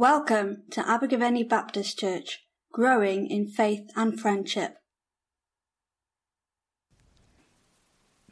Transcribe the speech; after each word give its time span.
Welcome 0.00 0.62
to 0.70 0.80
Abergavenny 0.80 1.46
Baptist 1.46 1.98
Church, 1.98 2.46
growing 2.72 3.26
in 3.26 3.46
faith 3.46 3.90
and 3.94 4.18
friendship. 4.18 4.78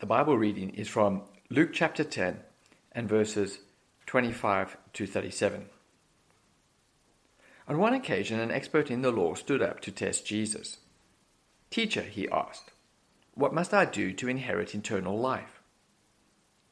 The 0.01 0.06
Bible 0.06 0.38
reading 0.38 0.71
is 0.71 0.88
from 0.88 1.24
Luke 1.51 1.74
chapter 1.74 2.04
10 2.04 2.38
and 2.92 3.06
verses 3.06 3.58
25 4.06 4.78
to 4.94 5.06
37. 5.06 5.67
On 7.69 7.76
one 7.76 7.92
occasion, 7.92 8.40
an 8.40 8.50
expert 8.50 8.90
in 8.90 9.03
the 9.03 9.12
law 9.12 9.35
stood 9.35 9.60
up 9.60 9.80
to 9.80 9.92
test 9.92 10.24
Jesus. 10.24 10.78
Teacher, 11.69 12.00
he 12.00 12.30
asked, 12.30 12.71
what 13.35 13.53
must 13.53 13.74
I 13.74 13.85
do 13.85 14.14
to 14.14 14.28
inherit 14.30 14.74
eternal 14.74 15.19
life? 15.19 15.60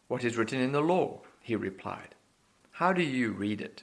What 0.09 0.25
is 0.25 0.39
written 0.39 0.59
in 0.59 0.73
the 0.73 0.81
law? 0.81 1.21
He 1.43 1.55
replied. 1.55 2.15
How 2.71 2.95
do 2.95 3.03
you 3.03 3.33
read 3.33 3.61
it? 3.61 3.83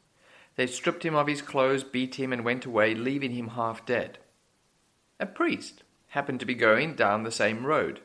They 0.61 0.67
stripped 0.67 1.03
him 1.03 1.15
of 1.15 1.25
his 1.25 1.41
clothes, 1.41 1.83
beat 1.83 2.19
him, 2.19 2.31
and 2.31 2.45
went 2.45 2.67
away, 2.67 2.93
leaving 2.93 3.31
him 3.31 3.47
half 3.47 3.83
dead. 3.83 4.19
A 5.19 5.25
priest 5.25 5.81
happened 6.09 6.39
to 6.39 6.45
be 6.45 6.53
going 6.53 6.93
down 6.93 7.23
the 7.23 7.31
same 7.31 7.65
road, 7.65 7.99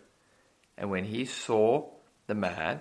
and 0.74 0.88
when 0.88 1.04
he 1.04 1.26
saw 1.26 1.90
the 2.26 2.34
man, 2.34 2.80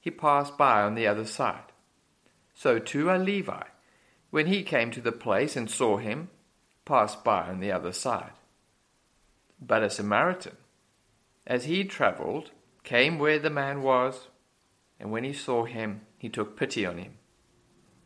he 0.00 0.10
passed 0.10 0.56
by 0.56 0.80
on 0.80 0.94
the 0.94 1.06
other 1.06 1.26
side. 1.26 1.72
So 2.54 2.78
too 2.78 3.10
a 3.10 3.18
Levi, 3.18 3.64
when 4.30 4.46
he 4.46 4.62
came 4.62 4.90
to 4.92 5.02
the 5.02 5.12
place 5.12 5.56
and 5.56 5.70
saw 5.70 5.98
him, 5.98 6.30
passed 6.86 7.22
by 7.22 7.50
on 7.50 7.60
the 7.60 7.70
other 7.70 7.92
side. 7.92 8.32
But 9.60 9.82
a 9.82 9.90
Samaritan, 9.90 10.56
as 11.46 11.66
he 11.66 11.84
travelled, 11.84 12.52
came 12.82 13.18
where 13.18 13.38
the 13.38 13.50
man 13.50 13.82
was, 13.82 14.28
and 14.98 15.12
when 15.12 15.24
he 15.24 15.34
saw 15.34 15.66
him, 15.66 16.06
he 16.16 16.30
took 16.30 16.56
pity 16.56 16.86
on 16.86 16.96
him. 16.96 17.18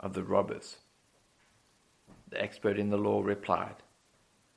of 0.00 0.14
the 0.14 0.24
robbers? 0.24 0.76
The 2.28 2.42
expert 2.42 2.78
in 2.78 2.90
the 2.90 2.96
law 2.96 3.22
replied, 3.22 3.76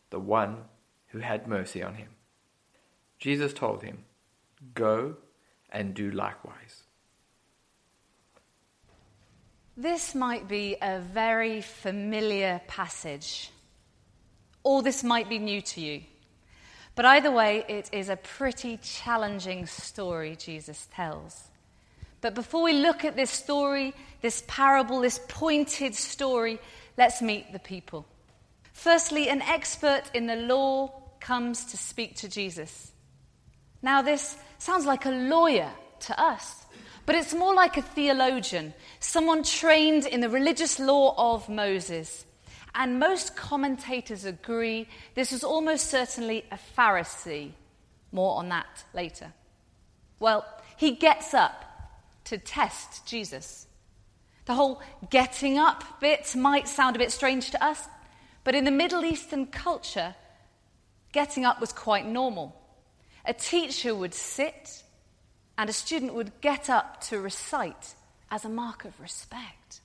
The 0.09 0.19
one 0.19 0.63
who 1.08 1.19
had 1.19 1.47
mercy 1.47 1.83
on 1.83 1.95
him. 1.95 2.09
Jesus 3.20 3.53
told 3.53 3.83
him, 3.83 4.05
Go 4.73 5.17
and 5.70 5.93
do 5.93 6.11
likewise. 6.11 6.83
This 9.76 10.14
might 10.14 10.48
be 10.48 10.77
a 10.82 10.99
very 10.99 11.61
familiar 11.61 12.61
passage, 12.67 13.52
or 14.64 14.83
this 14.83 15.03
might 15.03 15.30
be 15.30 15.39
new 15.39 15.61
to 15.61 15.82
you. 15.82 16.03
But 16.95 17.05
either 17.05 17.32
way, 17.32 17.65
it 17.67 17.89
is 17.92 18.09
a 18.09 18.15
pretty 18.15 18.77
challenging 18.77 19.65
story 19.65 20.36
Jesus 20.36 20.87
tells. 20.93 21.49
But 22.23 22.36
before 22.36 22.64
we 22.64 22.72
look 22.72 23.04
at 23.04 23.17
this 23.17 23.30
story, 23.30 23.94
this 24.22 24.45
parable, 24.48 25.02
this 25.02 25.20
pointed 25.28 25.94
story, 25.94 26.58
let's 26.98 27.22
meet 27.22 27.52
the 27.52 27.60
people. 27.60 28.06
Firstly, 28.72 29.28
an 29.28 29.42
expert 29.42 30.04
in 30.14 30.28
the 30.28 30.38
law 30.38 31.04
comes 31.20 31.66
to 31.66 31.78
speak 31.78 32.16
to 32.16 32.30
Jesus. 32.30 32.94
Now, 33.82 34.02
this 34.02 34.38
sounds 34.58 34.86
like 34.86 35.06
a 35.06 35.12
lawyer 35.12 35.70
to 36.00 36.17
us, 36.17 36.66
but 37.06 37.16
it's 37.16 37.33
more 37.33 37.54
like 37.54 37.76
a 37.76 37.82
theologian, 37.82 38.73
someone 39.02 39.44
trained 39.44 40.06
in 40.06 40.22
the 40.22 40.30
religious 40.30 40.80
law 40.80 41.16
of 41.17 41.50
Moses. 41.50 42.26
And 42.73 43.02
most 43.02 43.36
commentators 43.36 44.23
agree 44.23 44.88
this 45.14 45.33
was 45.33 45.44
almost 45.44 45.89
certainly 45.89 46.45
a 46.54 46.60
Pharisee. 46.78 47.52
More 48.14 48.38
on 48.38 48.48
that 48.48 48.86
later. 48.94 49.33
Well, 50.22 50.45
he 50.78 50.92
gets 50.92 51.33
up 51.33 51.66
to 52.33 52.39
test 52.39 53.05
Jesus. 53.05 53.67
The 54.45 54.55
whole 54.55 54.82
getting 55.11 55.60
up 55.60 56.02
bit 56.02 56.36
might 56.36 56.67
sound 56.67 56.95
a 56.95 56.99
bit 56.99 57.11
strange 57.11 57.52
to 57.52 57.64
us, 57.64 57.88
but 58.44 58.55
in 58.55 58.66
the 58.66 58.71
Middle 58.71 59.05
Eastern 59.05 59.45
culture, 59.45 60.16
getting 61.11 61.45
up 61.45 61.61
was 61.61 61.71
quite 61.71 62.08
normal. 62.08 62.60
A 63.23 63.33
teacher 63.33 63.94
would 63.94 64.16
sit, 64.16 64.83
and 65.60 65.70
a 65.70 65.73
student 65.73 66.16
would 66.16 66.42
get 66.42 66.71
up 66.71 67.02
to 67.02 67.20
recite 67.20 67.94
as 68.32 68.44
a 68.44 68.50
mark 68.50 68.83
of 68.83 69.00
respect. 69.00 69.82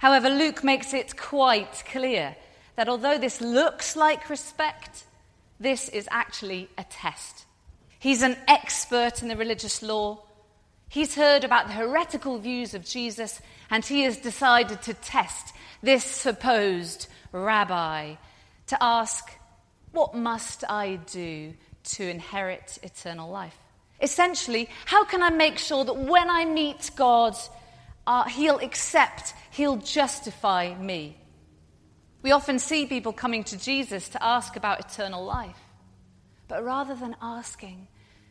However, 0.00 0.28
Luke 0.28 0.64
makes 0.64 0.92
it 0.92 1.16
quite 1.16 1.84
clear 1.86 2.34
that 2.74 2.88
although 2.88 3.16
this 3.16 3.40
looks 3.40 3.94
like 3.94 4.28
respect, 4.28 5.04
this 5.60 5.88
is 5.88 6.08
actually 6.10 6.68
a 6.76 6.82
test. 6.82 7.44
He's 8.00 8.22
an 8.22 8.36
expert 8.48 9.22
in 9.22 9.28
the 9.28 9.36
religious 9.36 9.82
law, 9.82 10.24
He's 10.94 11.16
heard 11.16 11.42
about 11.42 11.66
the 11.66 11.72
heretical 11.72 12.38
views 12.38 12.72
of 12.72 12.84
Jesus 12.84 13.40
and 13.68 13.84
he 13.84 14.02
has 14.02 14.16
decided 14.16 14.80
to 14.82 14.94
test 14.94 15.52
this 15.82 16.04
supposed 16.04 17.08
rabbi 17.32 18.14
to 18.68 18.78
ask, 18.80 19.28
What 19.90 20.14
must 20.14 20.62
I 20.70 21.00
do 21.10 21.54
to 21.94 22.08
inherit 22.08 22.78
eternal 22.84 23.28
life? 23.28 23.58
Essentially, 24.00 24.68
how 24.84 25.02
can 25.04 25.20
I 25.20 25.30
make 25.30 25.58
sure 25.58 25.84
that 25.84 25.96
when 25.96 26.30
I 26.30 26.44
meet 26.44 26.92
God, 26.94 27.34
uh, 28.06 28.28
he'll 28.28 28.60
accept, 28.60 29.34
he'll 29.50 29.78
justify 29.78 30.76
me? 30.76 31.16
We 32.22 32.30
often 32.30 32.60
see 32.60 32.86
people 32.86 33.12
coming 33.12 33.42
to 33.42 33.58
Jesus 33.58 34.10
to 34.10 34.22
ask 34.22 34.54
about 34.54 34.78
eternal 34.78 35.24
life. 35.24 35.58
But 36.46 36.62
rather 36.62 36.94
than 36.94 37.16
asking, 37.20 37.88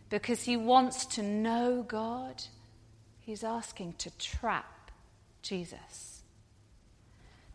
because 0.10 0.44
he 0.44 0.58
wants 0.58 1.06
to 1.08 1.24
know 1.24 1.84
God. 1.88 2.44
He's 3.20 3.44
asking 3.44 3.94
to 4.00 4.10
trap 4.18 4.92
Jesus. 5.42 6.22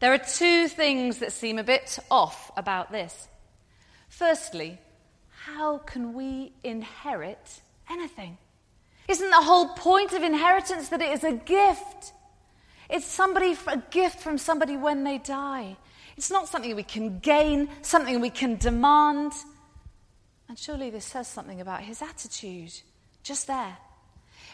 There 0.01 0.13
are 0.13 0.19
two 0.19 0.69
things 0.69 1.19
that 1.19 1.33
seem 1.33 1.59
a 1.59 1.65
bit 1.65 1.99
off 2.11 2.51
about 2.57 2.93
this. 2.93 3.29
Firstly, 4.09 4.79
how 5.45 5.79
can 5.79 6.15
we 6.15 6.53
inherit 6.63 7.61
anything? 7.91 8.39
Isn't 9.09 9.31
the 9.31 9.37
whole 9.37 9.69
point 9.71 10.13
of 10.13 10.23
inheritance 10.23 10.91
that 10.91 11.03
it 11.03 11.13
is 11.13 11.25
a 11.25 11.33
gift? 11.33 12.13
It's 12.89 13.07
somebody 13.07 13.57
a 13.67 13.83
gift 13.91 14.21
from 14.21 14.39
somebody 14.39 14.77
when 14.77 15.05
they 15.05 15.19
die. 15.19 15.77
It's 16.17 16.31
not 16.31 16.49
something 16.49 16.75
we 16.75 16.83
can 16.83 17.19
gain, 17.19 17.69
something 17.83 18.21
we 18.21 18.31
can 18.31 18.57
demand. 18.57 19.33
And 20.49 20.59
surely 20.59 20.91
this 20.91 21.05
says 21.05 21.29
something 21.29 21.61
about 21.61 21.83
his 21.83 22.01
attitude, 22.01 22.73
just 23.23 23.47
there. 23.47 23.77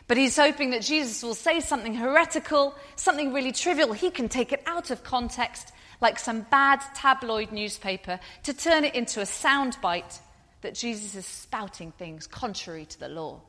But 0.09 0.17
he's 0.17 0.37
hoping 0.37 0.71
that 0.71 0.83
Jesus 0.83 1.23
will 1.23 1.35
say 1.35 1.61
something 1.61 1.95
heretical, 1.95 2.75
something 2.97 3.33
really 3.33 3.53
trivial. 3.53 3.93
He 3.93 4.11
can 4.11 4.29
take 4.29 4.53
it 4.53 4.63
out 4.67 4.91
of 4.91 5.05
context, 5.05 5.73
like 6.01 6.19
some 6.19 6.43
bad 6.51 6.83
tabloid 6.95 7.53
newspaper, 7.53 8.19
to 8.43 8.53
turn 8.53 8.85
it 8.85 8.95
into 8.95 9.21
a 9.21 9.25
soundbite 9.25 10.19
that 10.63 10.75
Jesus 10.75 11.15
is 11.15 11.27
spouting 11.27 11.93
things 11.93 12.27
contrary 12.27 12.87
to 12.87 13.01
the 13.01 13.09
law. 13.09 13.41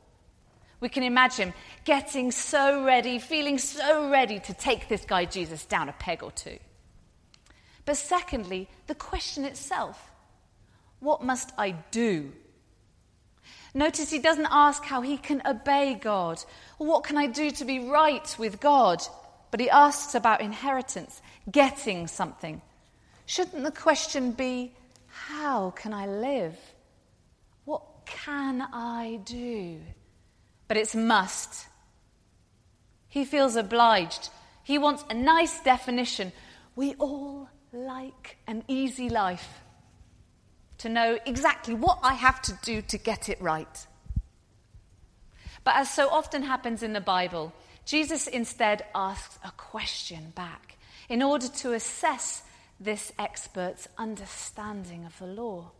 We 0.78 0.88
can 0.88 1.02
imagine 1.02 1.52
getting 1.84 2.30
so 2.30 2.84
ready, 2.84 3.18
feeling 3.18 3.58
so 3.58 4.10
ready 4.10 4.38
to 4.40 4.54
take 4.54 4.88
this 4.88 5.04
guy 5.04 5.24
Jesus 5.24 5.64
down 5.64 5.88
a 5.88 5.92
peg 5.92 6.22
or 6.22 6.30
two. 6.30 6.58
But 7.86 7.96
secondly, 7.96 8.68
the 8.86 8.94
question 8.94 9.44
itself 9.44 10.10
what 11.00 11.22
must 11.22 11.52
I 11.58 11.72
do? 11.90 12.32
Notice 13.74 14.10
he 14.10 14.18
doesn't 14.18 14.48
ask 14.50 14.84
how 14.84 15.02
he 15.02 15.18
can 15.18 15.42
obey 15.46 15.94
God 16.00 16.42
or 16.78 16.86
what 16.86 17.04
can 17.04 17.16
I 17.16 17.26
do 17.26 17.50
to 17.50 17.64
be 17.64 17.78
right 17.78 18.34
with 18.38 18.58
God. 18.60 19.02
but 19.50 19.60
he 19.60 19.70
asks 19.70 20.14
about 20.14 20.40
inheritance, 20.40 21.22
getting 21.50 22.06
something. 22.06 22.60
Shouldn't 23.26 23.64
the 23.64 23.70
question 23.70 24.32
be, 24.32 24.74
how 25.06 25.70
can 25.70 25.94
I 25.94 26.06
live? 26.06 26.56
What 27.64 27.82
can 28.04 28.62
I 28.72 29.20
do? 29.24 29.80
But 30.68 30.76
it's 30.76 30.94
must. 30.94 31.66
He 33.08 33.24
feels 33.24 33.56
obliged. 33.56 34.28
He 34.62 34.78
wants 34.78 35.04
a 35.08 35.14
nice 35.14 35.58
definition. 35.60 36.32
We 36.74 36.94
all 36.94 37.48
like 37.72 38.36
an 38.46 38.62
easy 38.68 39.08
life. 39.08 39.60
To 40.78 40.88
know 40.88 41.18
exactly 41.24 41.74
what 41.74 41.98
I 42.02 42.14
have 42.14 42.42
to 42.42 42.58
do 42.62 42.82
to 42.82 42.98
get 42.98 43.28
it 43.28 43.40
right. 43.40 43.86
But 45.64 45.76
as 45.76 45.90
so 45.90 46.08
often 46.08 46.42
happens 46.42 46.82
in 46.82 46.92
the 46.92 47.00
Bible, 47.00 47.52
Jesus 47.84 48.26
instead 48.26 48.84
asks 48.94 49.38
a 49.44 49.50
question 49.52 50.32
back 50.34 50.76
in 51.08 51.22
order 51.22 51.48
to 51.48 51.72
assess 51.72 52.42
this 52.78 53.12
expert's 53.18 53.88
understanding 53.96 55.04
of 55.04 55.18
the 55.18 55.26
law. 55.26 55.70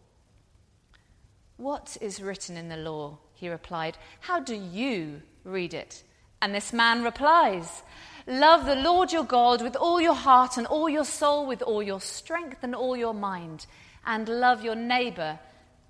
What 1.57 1.97
is 2.01 2.23
written 2.23 2.57
in 2.57 2.69
the 2.69 2.77
law? 2.77 3.19
He 3.35 3.49
replied. 3.49 3.97
How 4.21 4.41
do 4.41 4.55
you 4.55 5.23
read 5.45 5.75
it? 5.75 6.03
And 6.41 6.55
this 6.55 6.73
man 6.73 7.03
replies 7.03 7.83
Love 8.27 8.67
the 8.67 8.75
Lord 8.75 9.13
your 9.13 9.25
God 9.25 9.63
with 9.63 9.77
all 9.77 10.01
your 10.01 10.15
heart 10.15 10.57
and 10.57 10.67
all 10.67 10.89
your 10.89 11.05
soul, 11.05 11.47
with 11.47 11.63
all 11.63 11.83
your 11.83 12.01
strength 12.01 12.59
and 12.63 12.75
all 12.75 12.97
your 12.97 13.15
mind, 13.15 13.67
and 14.07 14.29
love 14.29 14.65
your 14.65 14.77
neighbor 14.77 15.39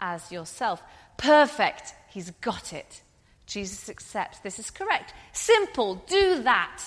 as 0.01 0.33
yourself. 0.33 0.83
Perfect. 1.17 1.95
He's 2.09 2.31
got 2.41 2.73
it. 2.73 3.03
Jesus 3.47 3.89
accepts 3.89 4.41
this 4.41 4.59
is 4.59 4.71
correct. 4.71 5.15
Simple. 5.33 5.97
Do 6.09 6.43
that. 6.43 6.83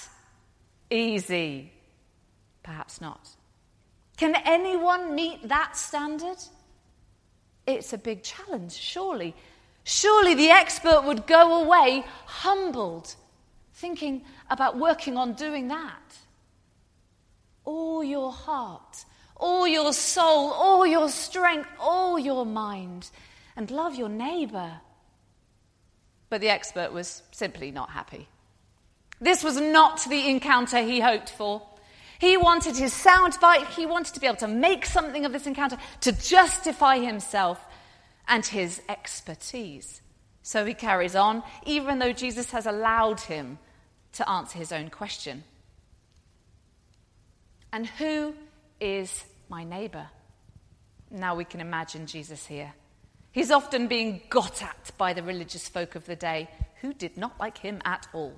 Easy. 0.89 1.71
Perhaps 2.63 2.99
not. 2.99 3.29
Can 4.17 4.35
anyone 4.45 5.15
meet 5.15 5.47
that 5.47 5.77
standard? 5.77 6.37
It's 7.65 7.93
a 7.93 7.97
big 7.97 8.23
challenge, 8.23 8.73
surely. 8.73 9.33
Surely 9.83 10.35
the 10.35 10.49
expert 10.49 11.03
would 11.05 11.25
go 11.25 11.63
away 11.63 12.03
humbled, 12.25 13.15
thinking 13.73 14.23
about 14.49 14.77
working 14.77 15.17
on 15.17 15.33
doing 15.33 15.69
that. 15.69 16.17
All 17.63 18.03
your 18.03 18.31
heart, 18.31 19.05
all 19.39 19.67
your 19.67 19.93
soul, 19.93 20.51
all 20.51 20.85
your 20.85 21.09
strength, 21.09 21.69
all 21.79 22.19
your 22.19 22.45
mind, 22.45 23.09
and 23.55 23.71
love 23.71 23.95
your 23.95 24.09
neighbor. 24.09 24.81
But 26.29 26.41
the 26.41 26.49
expert 26.49 26.91
was 26.91 27.23
simply 27.31 27.71
not 27.71 27.89
happy. 27.89 28.27
This 29.21 29.43
was 29.43 29.59
not 29.59 30.05
the 30.09 30.29
encounter 30.29 30.81
he 30.81 30.99
hoped 30.99 31.29
for. 31.29 31.61
He 32.19 32.37
wanted 32.37 32.75
his 32.75 32.93
soundbite. 32.93 33.67
He 33.67 33.85
wanted 33.85 34.13
to 34.13 34.19
be 34.19 34.27
able 34.27 34.37
to 34.37 34.47
make 34.47 34.85
something 34.85 35.25
of 35.25 35.31
this 35.31 35.47
encounter 35.47 35.77
to 36.01 36.11
justify 36.11 36.99
himself 36.99 37.59
and 38.27 38.45
his 38.45 38.81
expertise. 38.87 40.01
So 40.41 40.65
he 40.65 40.73
carries 40.73 41.15
on, 41.15 41.43
even 41.65 41.99
though 41.99 42.13
Jesus 42.13 42.51
has 42.51 42.65
allowed 42.65 43.21
him 43.21 43.57
to 44.13 44.29
answer 44.29 44.57
his 44.57 44.71
own 44.71 44.89
question. 44.89 45.43
And 47.71 47.87
who 47.87 48.33
is 48.79 49.23
my 49.49 49.63
neighbor? 49.63 50.07
Now 51.11 51.35
we 51.35 51.45
can 51.45 51.59
imagine 51.59 52.05
Jesus 52.05 52.45
here. 52.45 52.73
He's 53.31 53.51
often 53.51 53.87
being 53.87 54.21
got 54.29 54.61
at 54.63 54.91
by 54.97 55.13
the 55.13 55.23
religious 55.23 55.67
folk 55.67 55.95
of 55.95 56.05
the 56.05 56.15
day 56.15 56.49
who 56.81 56.93
did 56.93 57.17
not 57.17 57.39
like 57.39 57.57
him 57.57 57.81
at 57.85 58.07
all. 58.13 58.33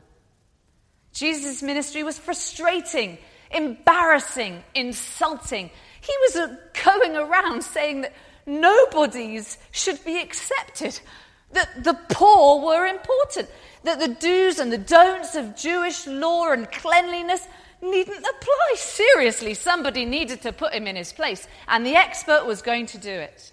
Jesus' 1.14 1.62
ministry 1.62 2.04
was 2.04 2.18
frustrating 2.18 3.18
embarrassing, 3.54 4.64
insulting. 4.74 5.70
He 6.02 6.14
was 6.22 6.50
going 6.84 7.16
around 7.16 7.64
saying 7.64 8.02
that 8.02 8.14
nobodies 8.46 9.58
should 9.72 10.04
be 10.04 10.20
accepted, 10.20 11.00
that 11.52 11.84
the 11.84 11.98
poor 12.10 12.66
were 12.66 12.86
important, 12.86 13.50
that 13.84 14.00
the 14.00 14.16
do's 14.16 14.60
and 14.60 14.72
the 14.72 14.78
don'ts 14.78 15.36
of 15.36 15.56
Jewish 15.56 16.08
law 16.08 16.52
and 16.52 16.72
cleanliness 16.72 17.48
needn't 17.82 18.26
apply. 18.26 18.76
Seriously, 18.76 19.54
somebody 19.54 20.06
needed 20.06 20.42
to 20.42 20.54
put 20.54 20.74
him 20.74 20.88
in 20.88 20.96
his 20.96 21.14
place, 21.14 21.48
and 21.68 21.86
the 21.86 21.96
expert 21.96 22.46
was 22.46 22.62
going 22.62 22.86
to 22.88 22.98
do 22.98 23.12
it, 23.12 23.52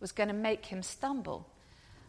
was 0.00 0.12
going 0.12 0.28
to 0.28 0.34
make 0.34 0.66
him 0.66 0.82
stumble. 0.82 1.48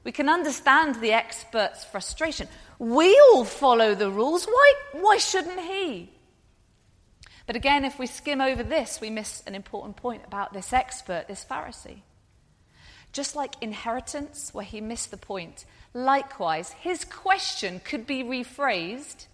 We 0.03 0.11
can 0.11 0.27
understand 0.27 0.95
the 0.95 1.13
expert's 1.13 1.85
frustration. 1.85 2.47
We 2.77 3.17
all 3.19 3.45
follow 3.45 3.95
the 3.95 4.09
rules. 4.09 4.45
Why, 4.45 4.73
why 4.93 5.17
shouldn't 5.17 5.61
he? 5.61 6.09
But 7.45 7.55
again, 7.55 7.85
if 7.85 7.99
we 7.99 8.07
skim 8.07 8.41
over 8.41 8.63
this, 8.63 8.99
we 9.01 9.09
miss 9.09 9.43
an 9.47 9.55
important 9.55 9.95
point 9.95 10.23
about 10.25 10.53
this 10.53 10.73
expert, 10.73 11.27
this 11.27 11.45
Pharisee. 11.49 12.01
Just 13.11 13.35
like 13.35 13.55
inheritance, 13.61 14.53
where 14.53 14.65
he 14.65 14.81
missed 14.81 15.11
the 15.11 15.17
point, 15.17 15.65
likewise, 15.93 16.71
his 16.71 17.05
question 17.05 17.79
could 17.83 18.07
be 18.07 18.23
rephrased 18.23 19.27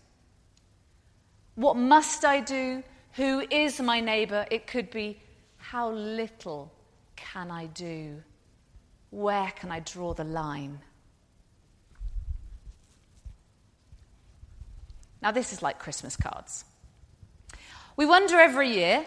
What 1.59 1.75
must 1.75 2.23
I 2.23 2.39
do? 2.39 2.83
Who 3.15 3.41
is 3.51 3.81
my 3.81 3.99
neighbor? 3.99 4.45
It 4.49 4.65
could 4.65 4.89
be 4.89 5.19
How 5.57 5.91
little 5.91 6.71
can 7.17 7.51
I 7.51 7.65
do? 7.65 8.23
Where 9.09 9.51
can 9.57 9.69
I 9.69 9.81
draw 9.81 10.13
the 10.13 10.23
line? 10.23 10.79
Now, 15.21 15.31
this 15.31 15.51
is 15.51 15.61
like 15.61 15.79
Christmas 15.79 16.15
cards. 16.15 16.63
We 17.97 18.05
wonder 18.05 18.39
every 18.39 18.73
year 18.73 19.05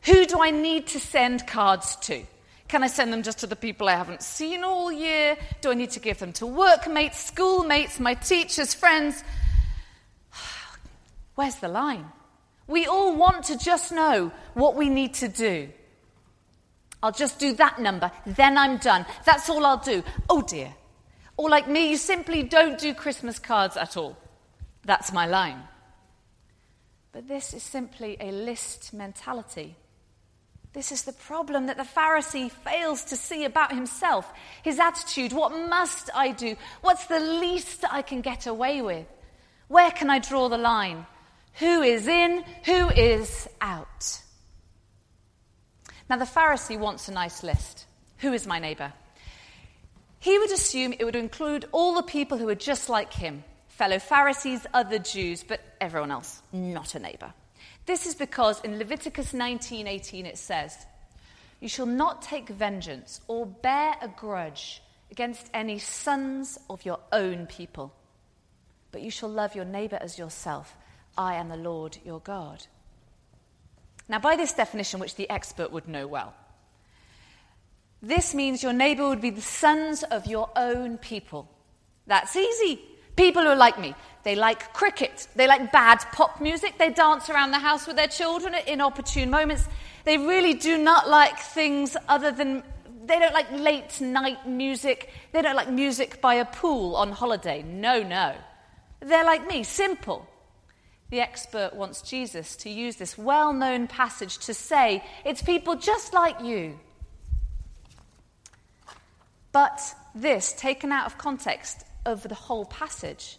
who 0.00 0.26
do 0.26 0.42
I 0.42 0.50
need 0.50 0.88
to 0.88 0.98
send 0.98 1.46
cards 1.46 1.94
to? 2.08 2.24
Can 2.66 2.82
I 2.82 2.88
send 2.88 3.12
them 3.12 3.22
just 3.22 3.38
to 3.40 3.46
the 3.46 3.54
people 3.54 3.88
I 3.88 3.94
haven't 3.94 4.22
seen 4.22 4.64
all 4.64 4.90
year? 4.90 5.36
Do 5.60 5.70
I 5.70 5.74
need 5.74 5.92
to 5.92 6.00
give 6.00 6.18
them 6.18 6.32
to 6.32 6.46
workmates, 6.46 7.24
schoolmates, 7.26 8.00
my 8.00 8.14
teachers, 8.14 8.74
friends? 8.74 9.22
Where's 11.34 11.56
the 11.56 11.68
line? 11.68 12.06
We 12.66 12.86
all 12.86 13.16
want 13.16 13.44
to 13.46 13.58
just 13.58 13.92
know 13.92 14.32
what 14.54 14.76
we 14.76 14.88
need 14.88 15.14
to 15.14 15.28
do. 15.28 15.68
I'll 17.02 17.12
just 17.12 17.38
do 17.38 17.52
that 17.54 17.80
number, 17.80 18.12
then 18.24 18.56
I'm 18.56 18.76
done. 18.76 19.04
That's 19.24 19.50
all 19.50 19.66
I'll 19.66 19.78
do. 19.78 20.04
Oh 20.30 20.42
dear. 20.42 20.72
Or 21.36 21.50
like 21.50 21.68
me, 21.68 21.90
you 21.90 21.96
simply 21.96 22.42
don't 22.42 22.78
do 22.78 22.94
Christmas 22.94 23.38
cards 23.38 23.76
at 23.76 23.96
all. 23.96 24.16
That's 24.84 25.12
my 25.12 25.26
line. 25.26 25.62
But 27.10 27.28
this 27.28 27.52
is 27.52 27.62
simply 27.62 28.16
a 28.20 28.30
list 28.30 28.94
mentality. 28.94 29.76
This 30.72 30.92
is 30.92 31.02
the 31.02 31.12
problem 31.12 31.66
that 31.66 31.76
the 31.76 31.82
Pharisee 31.82 32.50
fails 32.50 33.04
to 33.04 33.16
see 33.16 33.44
about 33.44 33.72
himself. 33.72 34.32
His 34.62 34.78
attitude 34.78 35.32
what 35.32 35.52
must 35.68 36.08
I 36.14 36.30
do? 36.32 36.56
What's 36.80 37.06
the 37.06 37.20
least 37.20 37.84
I 37.90 38.02
can 38.02 38.22
get 38.22 38.46
away 38.46 38.80
with? 38.80 39.06
Where 39.68 39.90
can 39.90 40.08
I 40.08 40.18
draw 40.18 40.48
the 40.48 40.58
line? 40.58 41.06
Who 41.54 41.82
is 41.82 42.08
in? 42.08 42.44
Who 42.64 42.90
is 42.90 43.48
out? 43.60 44.20
Now, 46.08 46.16
the 46.16 46.24
Pharisee 46.24 46.78
wants 46.78 47.08
a 47.08 47.12
nice 47.12 47.42
list. 47.42 47.86
Who 48.18 48.32
is 48.32 48.46
my 48.46 48.58
neighbor? 48.58 48.92
He 50.18 50.38
would 50.38 50.52
assume 50.52 50.92
it 50.92 51.04
would 51.04 51.16
include 51.16 51.66
all 51.72 51.94
the 51.94 52.02
people 52.02 52.38
who 52.38 52.48
are 52.48 52.54
just 52.54 52.88
like 52.88 53.12
him 53.12 53.44
fellow 53.68 53.98
Pharisees, 53.98 54.66
other 54.74 54.98
Jews, 54.98 55.42
but 55.42 55.60
everyone 55.80 56.10
else, 56.10 56.42
not 56.52 56.94
a 56.94 56.98
neighbor. 56.98 57.32
This 57.86 58.06
is 58.06 58.14
because 58.14 58.60
in 58.60 58.78
Leviticus 58.78 59.32
19:18 59.32 60.26
it 60.26 60.38
says, 60.38 60.86
"You 61.58 61.68
shall 61.68 61.86
not 61.86 62.22
take 62.22 62.48
vengeance 62.48 63.20
or 63.26 63.46
bear 63.46 63.96
a 64.00 64.08
grudge 64.08 64.82
against 65.10 65.50
any 65.52 65.78
sons 65.78 66.58
of 66.70 66.84
your 66.84 67.00
own 67.10 67.46
people, 67.46 67.92
but 68.92 69.02
you 69.02 69.10
shall 69.10 69.28
love 69.28 69.54
your 69.54 69.64
neighbor 69.64 69.98
as 70.00 70.18
yourself. 70.18 70.76
I 71.16 71.34
am 71.34 71.48
the 71.48 71.56
Lord 71.56 71.98
your 72.04 72.20
God." 72.20 72.66
Now, 74.08 74.18
by 74.18 74.36
this 74.36 74.52
definition, 74.52 75.00
which 75.00 75.14
the 75.14 75.30
expert 75.30 75.70
would 75.70 75.88
know 75.88 76.06
well, 76.06 76.34
this 78.02 78.34
means 78.34 78.62
your 78.62 78.72
neighbor 78.72 79.08
would 79.08 79.20
be 79.20 79.30
the 79.30 79.40
sons 79.40 80.02
of 80.02 80.26
your 80.26 80.50
own 80.56 80.98
people. 80.98 81.48
That's 82.06 82.34
easy. 82.34 82.80
People 83.14 83.42
who 83.42 83.48
are 83.48 83.56
like 83.56 83.78
me. 83.78 83.94
They 84.24 84.34
like 84.34 84.72
cricket. 84.72 85.28
They 85.36 85.46
like 85.46 85.70
bad 85.70 85.98
pop 86.12 86.40
music. 86.40 86.78
They 86.78 86.90
dance 86.90 87.30
around 87.30 87.52
the 87.52 87.58
house 87.58 87.86
with 87.86 87.96
their 87.96 88.08
children 88.08 88.54
at 88.54 88.66
inopportune 88.66 89.30
moments. 89.30 89.68
They 90.04 90.18
really 90.18 90.54
do 90.54 90.78
not 90.78 91.08
like 91.08 91.38
things 91.38 91.96
other 92.08 92.32
than. 92.32 92.64
They 93.04 93.18
don't 93.18 93.34
like 93.34 93.50
late 93.52 94.00
night 94.00 94.46
music. 94.48 95.10
They 95.32 95.42
don't 95.42 95.56
like 95.56 95.70
music 95.70 96.20
by 96.20 96.34
a 96.34 96.44
pool 96.44 96.96
on 96.96 97.12
holiday. 97.12 97.62
No, 97.62 98.02
no. 98.02 98.34
They're 99.00 99.24
like 99.24 99.46
me, 99.46 99.62
simple. 99.62 100.26
The 101.12 101.20
expert 101.20 101.74
wants 101.74 102.00
Jesus 102.00 102.56
to 102.56 102.70
use 102.70 102.96
this 102.96 103.18
well 103.18 103.52
known 103.52 103.86
passage 103.86 104.38
to 104.46 104.54
say 104.54 105.04
it's 105.26 105.42
people 105.42 105.74
just 105.74 106.14
like 106.14 106.40
you. 106.40 106.78
But 109.52 109.78
this, 110.14 110.54
taken 110.54 110.90
out 110.90 111.04
of 111.04 111.18
context, 111.18 111.84
of 112.06 112.22
the 112.22 112.34
whole 112.34 112.64
passage 112.64 113.36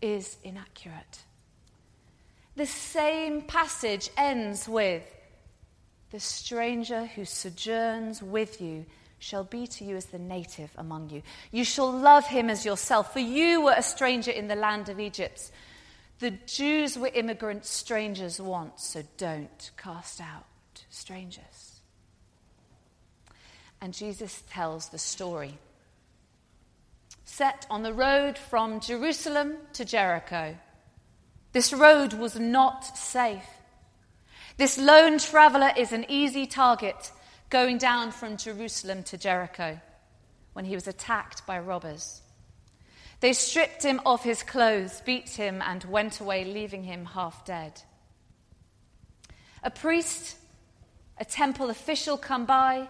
is 0.00 0.36
inaccurate. 0.44 1.24
the 2.54 2.66
same 2.66 3.42
passage 3.42 4.10
ends 4.16 4.68
with 4.68 5.02
The 6.12 6.20
stranger 6.20 7.06
who 7.06 7.24
sojourns 7.24 8.22
with 8.22 8.60
you 8.60 8.86
shall 9.18 9.42
be 9.42 9.66
to 9.66 9.84
you 9.84 9.96
as 9.96 10.04
the 10.06 10.20
native 10.20 10.70
among 10.76 11.10
you. 11.10 11.22
You 11.50 11.64
shall 11.64 11.90
love 11.90 12.26
him 12.28 12.48
as 12.48 12.64
yourself, 12.64 13.12
for 13.12 13.18
you 13.18 13.62
were 13.62 13.74
a 13.76 13.82
stranger 13.82 14.30
in 14.30 14.46
the 14.46 14.54
land 14.54 14.88
of 14.88 15.00
Egypt. 15.00 15.50
The 16.18 16.32
Jews 16.32 16.98
were 16.98 17.10
immigrant 17.14 17.64
strangers 17.64 18.40
once, 18.40 18.84
so 18.84 19.02
don't 19.16 19.70
cast 19.76 20.20
out 20.20 20.46
strangers. 20.90 21.80
And 23.80 23.94
Jesus 23.94 24.42
tells 24.50 24.88
the 24.88 24.98
story. 24.98 25.58
Set 27.24 27.66
on 27.70 27.82
the 27.84 27.92
road 27.92 28.36
from 28.36 28.80
Jerusalem 28.80 29.54
to 29.74 29.84
Jericho. 29.84 30.56
This 31.52 31.72
road 31.72 32.14
was 32.14 32.38
not 32.38 32.96
safe. 32.96 33.46
This 34.56 34.76
lone 34.76 35.18
traveler 35.18 35.70
is 35.76 35.92
an 35.92 36.04
easy 36.08 36.46
target 36.46 37.12
going 37.48 37.78
down 37.78 38.10
from 38.10 38.36
Jerusalem 38.36 39.04
to 39.04 39.16
Jericho 39.16 39.80
when 40.52 40.64
he 40.64 40.74
was 40.74 40.88
attacked 40.88 41.46
by 41.46 41.60
robbers. 41.60 42.22
They 43.20 43.32
stripped 43.32 43.82
him 43.82 44.00
of 44.06 44.22
his 44.22 44.42
clothes, 44.42 45.02
beat 45.04 45.30
him, 45.30 45.60
and 45.62 45.82
went 45.84 46.20
away, 46.20 46.44
leaving 46.44 46.84
him 46.84 47.04
half 47.04 47.44
dead. 47.44 47.82
A 49.62 49.70
priest, 49.70 50.36
a 51.18 51.24
temple 51.24 51.68
official 51.70 52.16
come 52.16 52.46
by, 52.46 52.88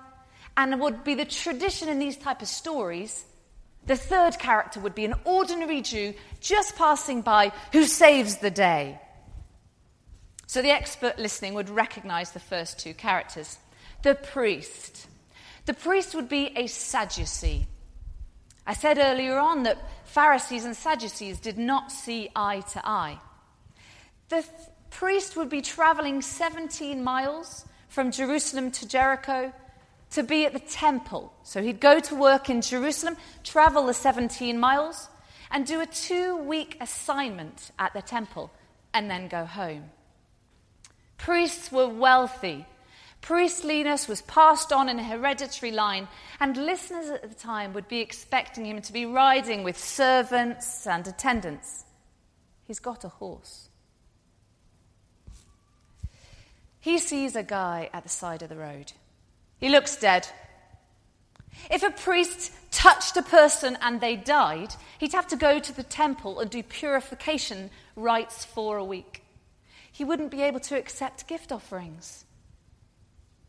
and 0.57 0.81
would 0.81 1.03
be 1.03 1.15
the 1.15 1.25
tradition 1.25 1.89
in 1.89 1.99
these 1.99 2.17
type 2.17 2.43
of 2.43 2.49
stories. 2.49 3.25
The 3.87 3.97
third 3.97 4.39
character 4.39 4.81
would 4.81 4.95
be 4.95 5.07
an 5.07 5.15
ordinary 5.25 5.81
Jew 5.81 6.13
just 6.41 6.77
passing 6.77 7.23
by 7.23 7.53
who 7.73 7.85
saves 7.85 8.37
the 8.37 8.51
day. 8.51 9.01
So 10.47 10.61
the 10.61 10.71
expert 10.71 11.19
listening 11.19 11.55
would 11.55 11.71
recognize 11.71 12.33
the 12.33 12.41
first 12.41 12.79
two 12.79 12.93
characters. 12.93 13.59
The 14.03 14.15
priest. 14.15 15.07
The 15.65 15.75
priest 15.75 16.15
would 16.15 16.29
be 16.29 16.53
a 16.57 16.67
Sadducee. 16.67 17.67
I 18.69 18.75
said 18.75 18.99
earlier 18.99 19.39
on 19.39 19.63
that 19.63 19.79
Pharisees 20.05 20.67
and 20.67 20.77
Sadducees 20.77 21.41
did 21.41 21.57
not 21.57 21.91
see 21.91 22.29
eye 22.37 22.61
to 22.73 22.87
eye. 22.87 23.19
The 24.29 24.43
th- 24.43 24.47
priest 24.91 25.37
would 25.37 25.49
be 25.49 25.63
traveling 25.63 26.21
17 26.21 27.03
miles 27.03 27.65
from 27.89 28.13
Jerusalem 28.13 28.71
to 28.73 28.87
Jericho 28.87 29.55
to 30.11 30.23
be 30.23 30.45
at 30.45 30.53
the 30.53 30.59
temple. 30.59 31.33
So 31.45 31.63
he'd 31.63 31.81
go 31.81 31.99
to 31.99 32.15
work 32.15 32.51
in 32.51 32.61
Jerusalem, 32.61 33.17
travel 33.43 33.87
the 33.87 33.95
17 33.95 34.61
miles, 34.61 35.09
and 35.51 35.67
do 35.67 35.81
a 35.81 35.87
two 35.87 36.37
week 36.37 36.77
assignment 36.79 37.71
at 37.79 37.95
the 37.95 38.03
temple, 38.03 38.51
and 38.93 39.11
then 39.11 39.29
go 39.29 39.47
home. 39.47 39.85
Priests 41.17 41.73
were 41.73 41.89
wealthy. 41.89 42.67
Priestliness 43.21 44.09
was 44.09 44.23
passed 44.23 44.73
on 44.73 44.89
in 44.89 44.99
a 44.99 45.05
hereditary 45.05 45.73
line, 45.73 46.09
and 46.41 46.57
listeners 46.57 47.11
at 47.11 47.29
the 47.29 47.35
time 47.35 47.73
would 47.73 47.89
be 47.89 48.01
expecting 48.01 48.65
him 48.65 48.81
to 48.83 48.93
be 48.93 49.05
riding 49.05 49.65
with 49.65 49.79
servants 49.79 50.87
and 50.87 51.07
attendants. 51.07 51.85
He's 52.67 52.79
got 52.79 53.05
a 53.05 53.09
horse. 53.09 53.69
He 56.81 56.99
sees 56.99 57.37
a 57.37 57.43
guy 57.43 57.91
at 57.93 58.05
the 58.05 58.09
side 58.09 58.43
of 58.43 58.49
the 58.49 58.57
road. 58.57 58.93
He 59.59 59.69
looks 59.69 59.97
dead. 59.97 60.29
If 61.71 61.83
a 61.83 61.91
priest 61.91 62.53
touched 62.71 63.17
a 63.17 63.23
person 63.23 63.77
and 63.83 64.01
they 64.01 64.17
died, 64.17 64.75
he'd 64.99 65.13
have 65.13 65.27
to 65.29 65.37
go 65.37 65.59
to 65.59 65.73
the 65.75 65.83
temple 65.83 66.39
and 66.41 66.51
do 66.51 66.63
purification 66.63 67.71
rites 67.97 68.45
for 68.45 68.77
a 68.77 68.85
week 68.85 69.23
he 69.99 70.05
wouldn't 70.05 70.31
be 70.31 70.43
able 70.43 70.61
to 70.61 70.79
accept 70.79 71.27
gift 71.27 71.51
offerings. 71.51 72.25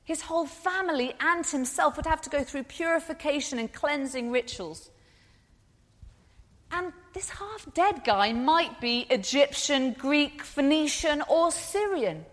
His 0.10 0.22
whole 0.22 0.48
family 0.48 1.14
and 1.20 1.46
himself 1.46 1.96
would 1.96 2.08
have 2.08 2.20
to 2.22 2.32
go 2.32 2.44
through 2.44 2.64
purification 2.64 3.60
and 3.60 3.72
cleansing 3.72 4.32
rituals. 4.32 4.90
And 6.72 6.94
this 7.14 7.30
half 7.30 7.72
dead 7.76 8.04
guy 8.04 8.34
might 8.34 8.82
be 8.82 9.06
Egyptian, 9.12 9.94
Greek, 9.94 10.42
Phoenician, 10.42 11.22
or 11.30 11.52
Syrian. 11.52 12.26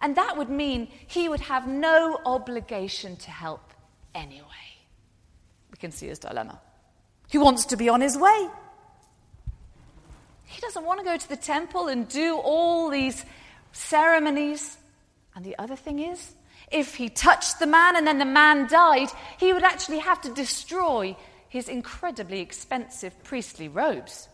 And 0.00 0.16
that 0.16 0.36
would 0.36 0.50
mean 0.50 0.88
he 1.06 1.28
would 1.28 1.42
have 1.42 1.68
no 1.68 2.18
obligation 2.26 3.14
to 3.18 3.30
help 3.30 3.72
anyway. 4.12 4.66
We 5.70 5.76
can 5.76 5.92
see 5.92 6.08
his 6.08 6.18
dilemma. 6.18 6.60
He 7.28 7.38
wants 7.38 7.66
to 7.66 7.76
be 7.76 7.88
on 7.88 8.00
his 8.00 8.18
way. 8.18 8.48
He 10.46 10.60
doesn't 10.60 10.84
want 10.84 10.98
to 10.98 11.04
go 11.04 11.16
to 11.16 11.28
the 11.28 11.36
temple 11.36 11.86
and 11.86 12.08
do 12.08 12.36
all 12.36 12.90
these 12.90 13.24
ceremonies. 13.70 14.76
And 15.36 15.44
the 15.44 15.56
other 15.56 15.76
thing 15.76 16.00
is, 16.00 16.32
if 16.70 16.96
he 16.96 17.08
touched 17.08 17.58
the 17.58 17.66
man 17.66 17.96
and 17.96 18.06
then 18.06 18.18
the 18.18 18.24
man 18.24 18.66
died, 18.68 19.08
he 19.38 19.52
would 19.52 19.62
actually 19.62 19.98
have 19.98 20.20
to 20.22 20.34
destroy 20.34 21.16
his 21.48 21.68
incredibly 21.68 22.40
expensive 22.40 23.22
priestly 23.22 23.68
robes. 23.68 24.28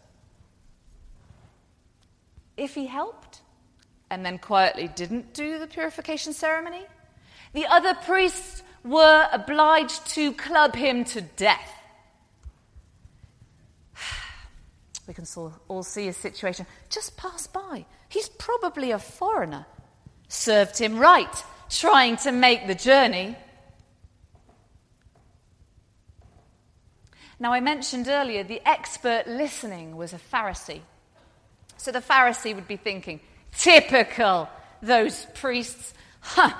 If 2.57 2.75
he 2.75 2.87
helped 2.87 3.41
and 4.11 4.25
then 4.25 4.39
quietly 4.39 4.89
didn't 4.89 5.35
do 5.35 5.59
the 5.59 5.67
purification 5.67 6.33
ceremony, 6.33 6.85
the 7.53 7.67
other 7.67 7.95
priests 7.95 8.63
were 8.85 9.29
obliged 9.31 10.07
to 10.09 10.33
club 10.33 10.75
him 10.75 11.05
to 11.05 11.21
death. 11.21 11.73
We 15.07 15.15
can 15.15 15.27
all 15.69 15.83
see 15.83 16.07
his 16.07 16.17
situation. 16.17 16.65
Just 16.89 17.17
pass 17.17 17.47
by. 17.47 17.85
He's 18.09 18.29
probably 18.29 18.93
a 18.93 18.99
foreigner. 18.99 19.67
Served 20.29 20.79
him 20.79 20.99
right, 20.99 21.45
trying 21.79 22.17
to 22.19 22.33
make 22.33 22.67
the 22.67 22.75
journey. 22.75 23.37
Now, 27.39 27.53
I 27.53 27.61
mentioned 27.61 28.09
earlier 28.09 28.45
the 28.45 28.61
expert 28.69 29.27
listening 29.27 29.97
was 29.97 30.13
a 30.13 30.19
Pharisee. 30.19 30.81
So 31.77 31.91
the 31.91 32.01
Pharisee 32.01 32.55
would 32.55 32.69
be 32.69 32.77
thinking, 32.77 33.21
typical, 33.51 34.49
those 34.81 35.27
priests. 35.35 35.95
Huh, 36.21 36.55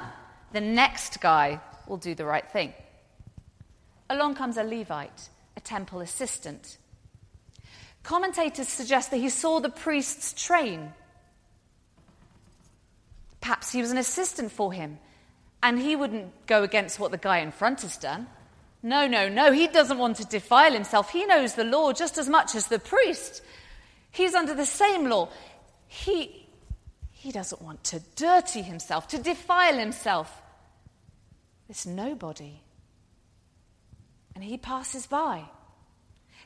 the 0.53 0.61
next 0.61 1.21
guy 1.21 1.61
will 1.87 1.99
do 1.99 2.15
the 2.15 2.25
right 2.25 2.51
thing. 2.51 2.75
Along 4.11 4.35
comes 4.35 4.57
a 4.57 4.65
Levite, 4.65 5.29
a 5.57 5.61
temple 5.61 6.01
assistant. 6.01 6.79
Commentators 8.03 8.69
suggest 8.69 9.11
that 9.13 9.19
he 9.19 9.29
saw 9.29 9.61
the 9.61 9.69
priests 9.69 10.33
train. 10.45 10.93
Perhaps 13.43 13.73
he 13.73 13.83
was 13.83 13.91
an 13.91 13.99
assistant 13.99 14.53
for 14.53 14.73
him, 14.73 14.99
and 15.63 15.79
he 15.79 15.97
wouldn't 15.97 16.47
go 16.47 16.63
against 16.63 16.99
what 16.99 17.11
the 17.11 17.19
guy 17.19 17.39
in 17.39 17.51
front 17.51 17.83
has 17.83 17.99
done. 17.99 18.29
No, 18.83 19.07
no, 19.07 19.29
no, 19.29 19.53
he 19.53 19.67
doesn't 19.67 19.99
want 19.99 20.17
to 20.17 20.25
defile 20.25 20.73
himself. 20.73 21.11
He 21.11 21.27
knows 21.27 21.55
the 21.55 21.65
law 21.65 21.93
just 21.93 22.19
as 22.19 22.29
much 22.29 22.55
as 22.55 22.69
the 22.69 22.79
priest. 22.79 23.43
He's 24.13 24.35
under 24.35 24.55
the 24.55 24.65
same 24.65 25.09
law. 25.09 25.29
He, 25.89 26.47
he 27.11 27.33
doesn't 27.33 27.61
want 27.61 27.83
to 27.85 28.01
dirty 28.17 28.63
himself, 28.63 29.09
to 29.09 29.19
defile 29.19 29.77
himself. 29.77 30.41
This 31.67 31.85
nobody. 31.85 32.61
And 34.35 34.45
he 34.45 34.57
passes 34.57 35.07
by. 35.07 35.45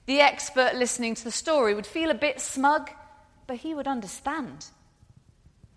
The 0.06 0.20
expert 0.20 0.74
listening 0.76 1.14
to 1.14 1.24
the 1.24 1.30
story 1.30 1.74
would 1.74 1.86
feel 1.86 2.10
a 2.10 2.14
bit 2.14 2.40
smug, 2.40 2.90
but 3.46 3.58
he 3.58 3.74
would 3.74 3.86
understand. 3.86 4.66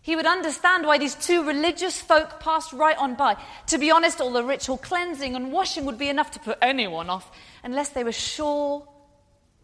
He 0.09 0.15
would 0.15 0.25
understand 0.25 0.87
why 0.87 0.97
these 0.97 1.13
two 1.13 1.43
religious 1.43 2.01
folk 2.01 2.39
passed 2.39 2.73
right 2.73 2.97
on 2.97 3.13
by. 3.13 3.37
To 3.67 3.77
be 3.77 3.91
honest, 3.91 4.19
all 4.19 4.33
the 4.33 4.43
ritual 4.43 4.79
cleansing 4.79 5.35
and 5.35 5.51
washing 5.51 5.85
would 5.85 5.99
be 5.99 6.09
enough 6.09 6.31
to 6.31 6.39
put 6.39 6.57
anyone 6.63 7.11
off 7.11 7.29
unless 7.63 7.89
they 7.89 8.03
were 8.03 8.11
sure 8.11 8.87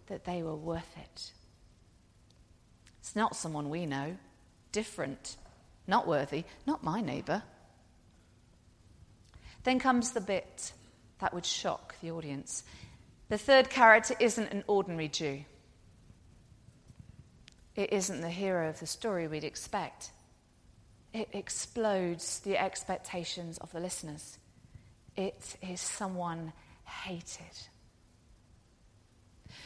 that 0.06 0.26
they 0.26 0.44
were 0.44 0.56
worth 0.56 0.96
it. 0.98 1.32
It's 3.00 3.16
not 3.16 3.36
someone 3.36 3.72
we 3.72 3.88
know, 3.88 4.18
different, 4.72 5.36
not 5.88 6.08
worthy, 6.08 6.44
not 6.68 6.84
my 6.84 7.02
neighbour. 7.02 7.42
Then 9.64 9.80
comes 9.80 10.12
the 10.12 10.22
bit 10.22 10.74
that 11.22 11.34
would 11.34 11.48
shock 11.48 11.96
the 12.02 12.12
audience. 12.12 12.64
The 13.30 13.40
third 13.40 13.72
character 13.72 14.14
isn't 14.20 14.54
an 14.54 14.64
ordinary 14.68 15.08
Jew. 15.08 15.44
It 17.76 17.92
isn't 17.92 18.22
the 18.22 18.30
hero 18.30 18.70
of 18.70 18.80
the 18.80 18.86
story 18.86 19.28
we'd 19.28 19.44
expect. 19.44 20.12
It 21.16 21.30
explodes 21.32 22.40
the 22.40 22.58
expectations 22.58 23.58
of 23.60 23.72
the 23.72 23.80
listeners. 23.80 24.38
It 25.16 25.56
is 25.62 25.80
someone 25.80 26.52
hated. 26.84 27.58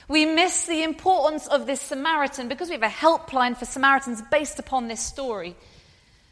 We 0.08 0.26
miss 0.26 0.68
the 0.68 0.84
importance 0.84 1.48
of 1.48 1.66
this 1.66 1.82
Samaritan 1.82 2.48
because 2.48 2.70
we 2.70 2.76
have 2.76 2.84
a 2.84 2.88
helpline 2.88 3.58
for 3.58 3.66
Samaritans 3.66 4.22
based 4.30 4.60
upon 4.60 4.88
this 4.88 5.02
story. 5.02 5.56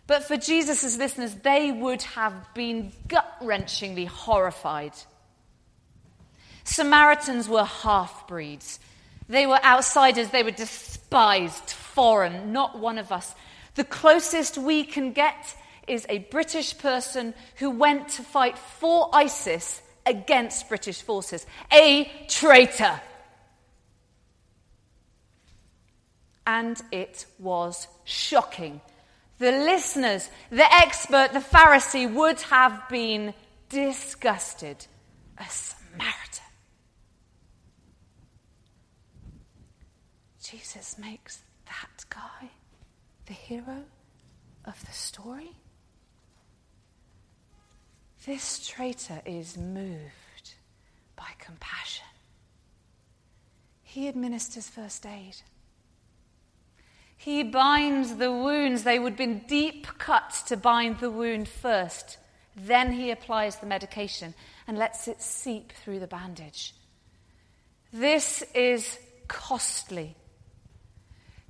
But 0.05 0.23
for 0.23 0.37
Jesus' 0.37 0.97
listeners, 0.97 1.33
they 1.35 1.71
would 1.71 2.03
have 2.03 2.53
been 2.53 2.91
gut 3.07 3.27
wrenchingly 3.41 4.07
horrified 4.07 4.93
Samaritans 6.67 7.47
were 7.47 7.63
half 7.63 8.27
breeds. 8.27 8.79
They 9.29 9.47
were 9.47 9.63
outsiders, 9.63 10.29
they 10.29 10.43
were 10.43 10.51
despised, 10.51 11.71
foreign, 11.71 12.51
not 12.51 12.77
one 12.77 12.97
of 12.97 13.11
us. 13.11 13.33
The 13.77 13.83
closest 13.83 14.57
we 14.57 14.83
can 14.83 15.11
get 15.13 15.55
is 15.87 16.07
a 16.09 16.17
British 16.17 16.75
person 16.79 17.35
who 17.57 17.69
went 17.69 18.09
to 18.09 18.23
fight 18.23 18.57
for 18.57 19.07
ISIS 19.13 19.83
against 20.03 20.67
British 20.67 21.03
forces. 21.03 21.45
A 21.71 22.11
traitor. 22.27 22.99
And 26.47 26.81
it 26.91 27.27
was 27.37 27.87
shocking. 28.03 28.81
The 29.37 29.51
listeners, 29.51 30.27
the 30.49 30.73
expert, 30.73 31.33
the 31.33 31.39
Pharisee 31.39 32.11
would 32.11 32.41
have 32.41 32.89
been 32.89 33.35
disgusted. 33.69 34.87
A 35.37 35.45
Samaritan. 35.47 36.45
Jesus 40.41 40.97
makes 40.97 41.43
that 41.67 42.05
guy 42.09 42.49
the 43.27 43.33
hero 43.33 43.83
of 44.65 44.85
the 44.85 44.91
story? 44.91 45.51
This 48.25 48.67
traitor 48.67 49.21
is 49.25 49.57
moved 49.57 50.55
by 51.15 51.29
compassion. 51.39 52.05
He 53.83 54.07
administers 54.07 54.67
first 54.67 55.05
aid. 55.05 55.37
He 57.15 57.43
binds 57.43 58.15
the 58.15 58.31
wounds. 58.31 58.83
They 58.83 58.99
would 58.99 59.13
have 59.13 59.17
been 59.17 59.43
deep 59.47 59.87
cuts 59.97 60.43
to 60.43 60.57
bind 60.57 60.99
the 60.99 61.09
wound 61.09 61.47
first. 61.47 62.17
Then 62.55 62.91
he 62.91 63.11
applies 63.11 63.57
the 63.57 63.65
medication 63.65 64.33
and 64.67 64.77
lets 64.77 65.07
it 65.07 65.21
seep 65.21 65.71
through 65.71 65.99
the 65.99 66.07
bandage. 66.07 66.73
This 67.93 68.43
is 68.53 68.99
costly. 69.27 70.15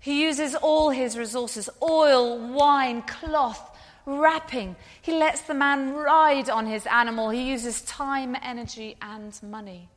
He 0.07 0.23
uses 0.23 0.55
all 0.55 0.89
his 0.89 1.17
resources 1.17 1.69
oil, 1.83 2.39
wine, 2.39 3.01
cloth, 3.01 3.77
wrapping. 4.05 4.77
He 5.01 5.11
lets 5.11 5.41
the 5.41 5.53
man 5.53 5.95
ride 5.95 6.49
on 6.49 6.65
his 6.65 6.85
animal. 6.85 7.29
He 7.29 7.49
uses 7.49 7.81
time, 7.81 8.33
energy, 8.41 8.95
and 9.01 9.37
money. 9.43 9.89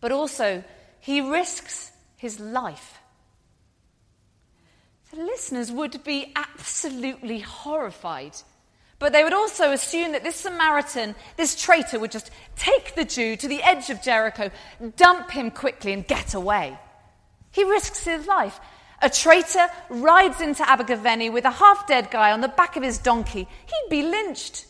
But 0.00 0.12
also, 0.12 0.64
he 0.98 1.20
risks 1.20 1.92
his 2.16 2.40
life. 2.40 2.98
The 5.10 5.22
listeners 5.22 5.70
would 5.70 6.02
be 6.02 6.32
absolutely 6.34 7.40
horrified. 7.40 8.32
But 8.98 9.12
they 9.12 9.24
would 9.24 9.34
also 9.34 9.72
assume 9.72 10.12
that 10.12 10.24
this 10.24 10.36
Samaritan, 10.36 11.16
this 11.36 11.54
traitor, 11.54 11.98
would 11.98 12.12
just 12.12 12.30
take 12.56 12.94
the 12.94 13.04
Jew 13.04 13.36
to 13.36 13.46
the 13.46 13.62
edge 13.62 13.90
of 13.90 14.00
Jericho, 14.00 14.50
dump 14.96 15.32
him 15.32 15.50
quickly, 15.50 15.92
and 15.92 16.06
get 16.06 16.32
away. 16.32 16.78
He 17.50 17.64
risks 17.64 18.04
his 18.04 18.26
life. 18.26 18.58
A 19.00 19.08
traitor 19.08 19.68
rides 19.88 20.40
into 20.40 20.68
Abergavenny 20.68 21.30
with 21.30 21.44
a 21.44 21.50
half 21.50 21.86
dead 21.86 22.10
guy 22.10 22.32
on 22.32 22.40
the 22.40 22.48
back 22.48 22.76
of 22.76 22.82
his 22.82 22.98
donkey. 22.98 23.48
He'd 23.66 23.90
be 23.90 24.02
lynched. 24.02 24.66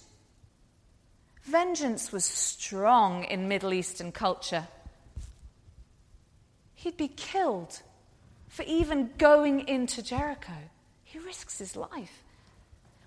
Vengeance 1.42 2.12
was 2.12 2.24
strong 2.24 3.24
in 3.24 3.48
Middle 3.48 3.72
Eastern 3.72 4.12
culture. 4.12 4.68
He'd 6.74 6.98
be 6.98 7.08
killed 7.08 7.80
for 8.48 8.64
even 8.64 9.10
going 9.16 9.66
into 9.66 10.02
Jericho. 10.02 10.52
He 11.04 11.18
risks 11.18 11.58
his 11.58 11.74
life. 11.74 12.22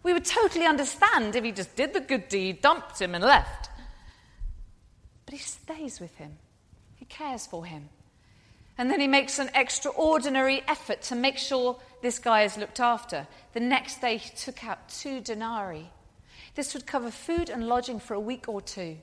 We 0.04 0.13
would 0.13 0.25
totally 0.25 0.66
understand 0.66 1.36
if 1.36 1.44
he 1.44 1.51
just 1.51 1.75
did 1.75 1.94
the 1.94 2.00
good 2.00 2.28
deed, 2.30 2.62
dumped 2.62 3.00
him, 3.00 3.13
and 3.13 3.24
left. 3.24 3.70
But 5.25 5.34
he 5.34 5.40
stays 5.40 6.00
with 6.00 6.16
him, 6.18 6.38
he 6.96 7.06
cares 7.06 7.46
for 7.46 7.63
him. 7.63 7.90
And 8.82 8.90
then 8.90 9.00
he 9.00 9.08
makes 9.08 9.38
an 9.38 9.52
extraordinary 9.54 10.64
effort 10.68 11.04
to 11.04 11.16
make 11.16 11.38
sure 11.38 11.80
this 12.02 12.18
guy 12.18 12.42
is 12.42 12.58
looked 12.58 12.80
after. 12.80 13.28
The 13.54 13.60
next 13.60 14.02
day, 14.02 14.18
he 14.18 14.36
took 14.36 14.64
out 14.64 14.90
two 14.90 15.22
denarii. 15.22 15.92
This 16.56 16.74
would 16.74 16.88
cover 16.88 17.12
food 17.12 17.52
and 17.52 17.68
lodging 17.68 18.00
for 18.00 18.16
a 18.16 18.20
week 18.20 18.50
or 18.50 18.60
two. 18.60 18.98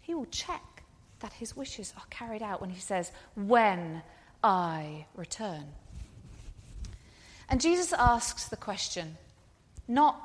He 0.00 0.14
will 0.14 0.26
check 0.26 0.84
that 1.18 1.32
his 1.32 1.56
wishes 1.56 1.92
are 1.96 2.04
carried 2.08 2.40
out 2.40 2.60
when 2.60 2.70
he 2.70 2.78
says, 2.78 3.10
When 3.34 4.00
I 4.44 5.06
return. 5.16 5.64
And 7.48 7.60
Jesus 7.60 7.92
asks 7.92 8.46
the 8.46 8.56
question 8.56 9.16
not 9.88 10.22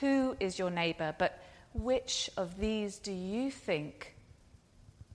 who 0.00 0.38
is 0.40 0.58
your 0.58 0.70
neighbor, 0.70 1.14
but 1.18 1.38
which 1.74 2.30
of 2.38 2.58
these 2.58 2.96
do 2.96 3.12
you 3.12 3.50
think 3.50 4.16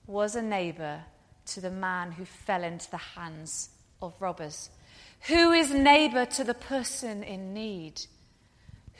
was 0.05 0.35
a 0.35 0.41
neighbor 0.43 1.01
to 1.53 1.61
the 1.61 1.71
man 1.71 2.11
who 2.11 2.25
fell 2.25 2.63
into 2.63 2.89
the 2.89 2.97
hands 2.97 3.69
of 4.01 4.13
robbers? 4.19 4.69
Who 5.27 5.51
is 5.51 5.71
neighbor 5.71 6.25
to 6.25 6.43
the 6.43 6.53
person 6.53 7.23
in 7.23 7.53
need? 7.53 8.01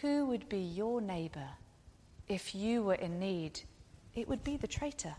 Who 0.02 0.26
would 0.26 0.50
be 0.50 0.60
your 0.60 1.02
neighbor 1.02 1.50
if 2.28 2.54
you 2.54 2.84
were 2.84 2.96
in 2.96 3.20
need? 3.20 3.62
It 4.16 4.28
would 4.28 4.44
be 4.44 4.58
the 4.58 4.68
traitor, 4.68 5.16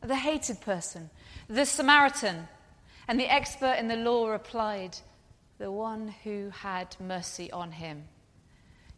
the 0.00 0.16
hated 0.16 0.60
person, 0.60 1.10
the 1.48 1.66
Samaritan. 1.66 2.48
And 3.06 3.20
the 3.20 3.30
expert 3.30 3.76
in 3.78 3.88
the 3.88 3.96
law 3.96 4.30
replied, 4.30 4.96
The 5.58 5.70
one 5.70 6.08
who 6.24 6.50
had 6.50 6.96
mercy 6.98 7.50
on 7.52 7.72
him. 7.72 8.04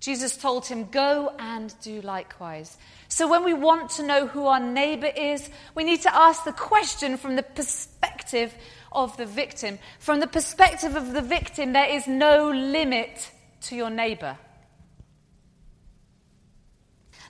Jesus 0.00 0.36
told 0.36 0.66
him, 0.66 0.84
Go 0.90 1.34
and 1.38 1.74
do 1.82 2.00
likewise. 2.00 2.76
So 3.08 3.28
when 3.28 3.44
we 3.44 3.54
want 3.54 3.90
to 3.92 4.02
know 4.02 4.26
who 4.26 4.46
our 4.46 4.60
neighbor 4.60 5.10
is, 5.14 5.48
we 5.74 5.84
need 5.84 6.02
to 6.02 6.14
ask 6.14 6.44
the 6.44 6.52
question 6.52 7.16
from 7.16 7.36
the 7.36 7.42
perspective 7.42 8.54
of 8.92 9.16
the 9.16 9.26
victim. 9.26 9.78
From 9.98 10.20
the 10.20 10.26
perspective 10.26 10.96
of 10.96 11.12
the 11.12 11.22
victim, 11.22 11.72
there 11.72 11.88
is 11.88 12.06
no 12.06 12.50
limit 12.50 13.30
to 13.62 13.76
your 13.76 13.90
neighbor. 13.90 14.38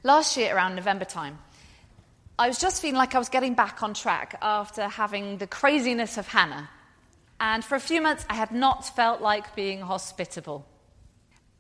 Last 0.02 0.37
year, 0.37 0.55
around 0.55 0.76
November 0.76 1.05
time, 1.05 1.38
I 2.38 2.48
was 2.48 2.59
just 2.59 2.83
feeling 2.83 2.96
like 2.96 3.14
I 3.14 3.18
was 3.18 3.29
getting 3.29 3.55
back 3.55 3.83
on 3.83 3.94
track 3.94 4.38
after 4.42 4.88
having 4.88 5.38
the 5.38 5.46
craziness 5.46 6.18
of 6.18 6.29
Hannah. 6.29 6.68
And 7.40 7.64
for 7.64 7.74
a 7.74 7.81
few 7.81 8.00
months, 8.00 8.24
I 8.29 8.35
had 8.35 8.52
not 8.52 8.94
felt 8.94 9.20
like 9.20 9.57
being 9.57 9.81
hospitable. 9.81 10.66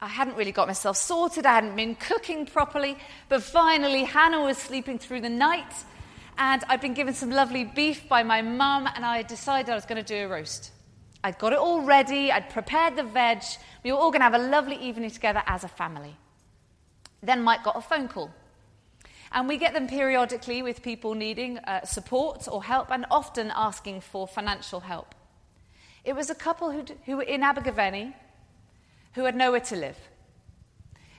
I 0.00 0.08
hadn't 0.08 0.36
really 0.36 0.52
got 0.52 0.68
myself 0.68 0.96
sorted, 0.98 1.46
I 1.46 1.54
hadn't 1.54 1.74
been 1.74 1.94
cooking 1.94 2.44
properly, 2.44 2.98
but 3.30 3.42
finally 3.42 4.04
Hannah 4.04 4.44
was 4.44 4.58
sleeping 4.58 4.98
through 4.98 5.22
the 5.22 5.30
night, 5.30 5.72
and 6.36 6.62
I'd 6.68 6.82
been 6.82 6.92
given 6.92 7.14
some 7.14 7.30
lovely 7.30 7.64
beef 7.64 8.06
by 8.06 8.22
my 8.22 8.42
mum, 8.42 8.88
and 8.94 9.06
I 9.06 9.22
decided 9.22 9.70
I 9.70 9.74
was 9.74 9.86
going 9.86 10.02
to 10.02 10.06
do 10.06 10.26
a 10.26 10.28
roast. 10.28 10.70
I'd 11.24 11.38
got 11.38 11.54
it 11.54 11.58
all 11.58 11.80
ready, 11.80 12.30
I'd 12.30 12.50
prepared 12.50 12.96
the 12.96 13.04
veg, 13.04 13.42
we 13.82 13.90
were 13.90 13.98
all 13.98 14.10
going 14.10 14.20
to 14.20 14.24
have 14.24 14.34
a 14.34 14.48
lovely 14.50 14.76
evening 14.76 15.10
together 15.10 15.42
as 15.46 15.64
a 15.64 15.68
family. 15.68 16.14
Then 17.22 17.42
Mike 17.42 17.64
got 17.64 17.76
a 17.76 17.80
phone 17.80 18.08
call. 18.08 18.30
And 19.32 19.48
we 19.48 19.56
get 19.56 19.72
them 19.72 19.88
periodically 19.88 20.62
with 20.62 20.82
people 20.82 21.14
needing 21.14 21.58
uh, 21.58 21.84
support 21.84 22.46
or 22.50 22.62
help 22.62 22.90
and 22.90 23.06
often 23.10 23.50
asking 23.54 24.02
for 24.02 24.28
financial 24.28 24.80
help. 24.80 25.14
It 26.04 26.14
was 26.14 26.30
a 26.30 26.34
couple 26.34 26.70
who 27.06 27.16
were 27.16 27.22
in 27.22 27.42
Abergavenny 27.42 28.14
who 29.16 29.24
had 29.24 29.34
nowhere 29.34 29.60
to 29.60 29.74
live. 29.74 29.96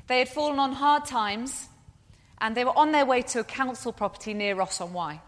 They 0.05 0.19
had 0.19 0.29
fallen 0.29 0.59
on 0.59 0.71
hard 0.71 1.05
times 1.05 1.67
and 2.39 2.55
they 2.55 2.63
were 2.63 2.77
on 2.77 2.91
their 2.91 3.05
way 3.05 3.23
to 3.23 3.39
a 3.39 3.43
council 3.43 3.91
property 3.91 4.35
near 4.35 4.55
Ross 4.55 4.79
on 4.79 4.93
Wye. 4.93 5.19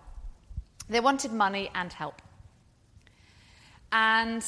They 0.88 1.00
wanted 1.00 1.34
money 1.34 1.72
and 1.74 1.92
help. 1.92 2.22
And 3.92 4.46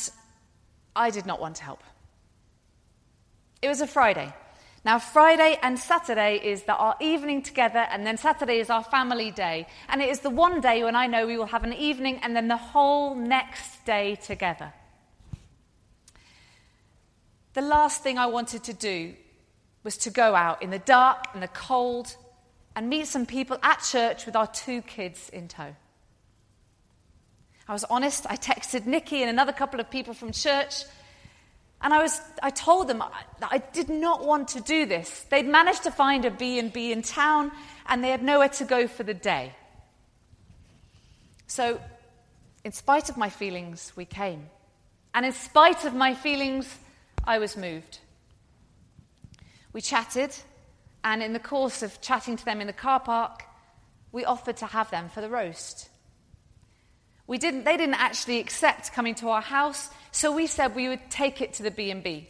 I 0.96 1.10
did 1.10 1.26
not 1.26 1.42
want 1.42 1.56
to 1.58 1.64
help. 1.64 1.84
It 3.62 3.68
was 3.68 3.82
a 3.82 3.88
Friday. 3.88 4.32
Now, 4.86 5.00
Friday 5.00 5.58
and 5.62 5.78
Saturday 5.78 6.40
is 6.44 6.64
the, 6.64 6.76
our 6.76 6.96
evening 7.00 7.44
together, 7.44 7.86
and 7.92 8.06
then 8.06 8.18
Saturday 8.18 8.60
is 8.60 8.72
our 8.72 8.84
family 8.84 9.30
day. 9.30 9.68
And 9.90 10.02
it 10.02 10.10
is 10.10 10.22
the 10.22 10.32
one 10.32 10.62
day 10.62 10.84
when 10.84 10.96
I 10.96 11.08
know 11.08 11.28
we 11.28 11.38
will 11.38 11.46
have 11.46 11.64
an 11.64 11.74
evening 11.74 12.20
and 12.24 12.36
then 12.36 12.48
the 12.48 12.58
whole 12.58 13.16
next 13.16 13.86
day 13.86 14.16
together. 14.16 14.74
The 17.54 17.62
last 17.62 18.02
thing 18.02 18.18
I 18.18 18.28
wanted 18.28 18.64
to 18.66 18.74
do 18.74 19.14
was 19.84 19.98
to 19.98 20.10
go 20.10 20.36
out 20.36 20.62
in 20.62 20.70
the 20.70 20.80
dark 20.80 21.26
and 21.34 21.44
the 21.44 21.48
cold 21.50 22.16
and 22.76 22.90
meet 22.90 23.08
some 23.08 23.26
people 23.26 23.58
at 23.62 23.82
church 23.82 24.26
with 24.26 24.36
our 24.36 24.48
two 24.48 24.82
kids 24.82 25.30
in 25.30 25.48
tow. 25.48 25.76
I 27.68 27.74
was 27.74 27.84
honest. 27.86 28.26
I 28.30 28.38
texted 28.38 28.86
Nikki 28.86 29.22
and 29.22 29.30
another 29.30 29.52
couple 29.52 29.80
of 29.80 29.90
people 29.90 30.14
from 30.14 30.32
church, 30.32 30.84
and 31.82 31.94
I, 31.94 32.02
was, 32.02 32.22
I 32.44 32.52
told 32.52 32.88
them 32.88 33.00
that 33.00 33.50
I 33.52 33.58
did 33.58 33.90
not 33.90 34.26
want 34.26 34.50
to 34.50 34.62
do 34.62 34.86
this. 34.86 35.26
They'd 35.30 35.48
managed 35.48 35.84
to 35.84 35.92
find 35.92 36.26
a 36.26 36.32
B&B 36.32 36.92
in 36.92 37.02
town, 37.02 37.52
and 37.88 38.04
they 38.04 38.10
had 38.10 38.24
nowhere 38.24 38.50
to 38.50 38.66
go 38.66 38.88
for 38.88 39.04
the 39.04 39.14
day. 39.14 39.54
So, 41.48 41.82
in 42.64 42.72
spite 42.72 43.10
of 43.10 43.18
my 43.18 43.30
feelings, 43.30 43.92
we 43.96 44.06
came. 44.06 44.48
And 45.14 45.26
in 45.26 45.34
spite 45.34 45.84
of 45.84 45.94
my 45.94 46.14
feelings, 46.14 46.78
I 47.24 47.38
was 47.38 47.56
moved. 47.56 48.00
We 49.74 49.82
chatted, 49.82 50.36
and 51.04 51.22
in 51.24 51.34
the 51.34 51.40
course 51.40 51.84
of 51.84 52.02
chatting 52.02 52.36
to 52.38 52.46
them 52.46 52.62
in 52.62 52.68
the 52.68 52.74
car 52.74 53.00
park, 53.00 53.44
we 54.12 54.26
offered 54.26 54.58
to 54.58 54.66
have 54.66 54.92
them 54.92 55.10
for 55.10 55.22
the 55.22 55.30
roast. 55.30 55.90
We 57.28 57.38
didn't, 57.38 57.64
they 57.64 57.78
didn't 57.78 57.96
actually 57.96 58.40
accept 58.40 58.92
coming 58.92 59.16
to 59.16 59.30
our 59.30 59.42
house, 59.42 59.90
so 60.12 60.36
we 60.36 60.48
said 60.48 60.76
we 60.76 60.90
would 60.90 61.10
take 61.10 61.42
it 61.42 61.54
to 61.54 61.64
the 61.64 61.72
B&B. 61.72 62.28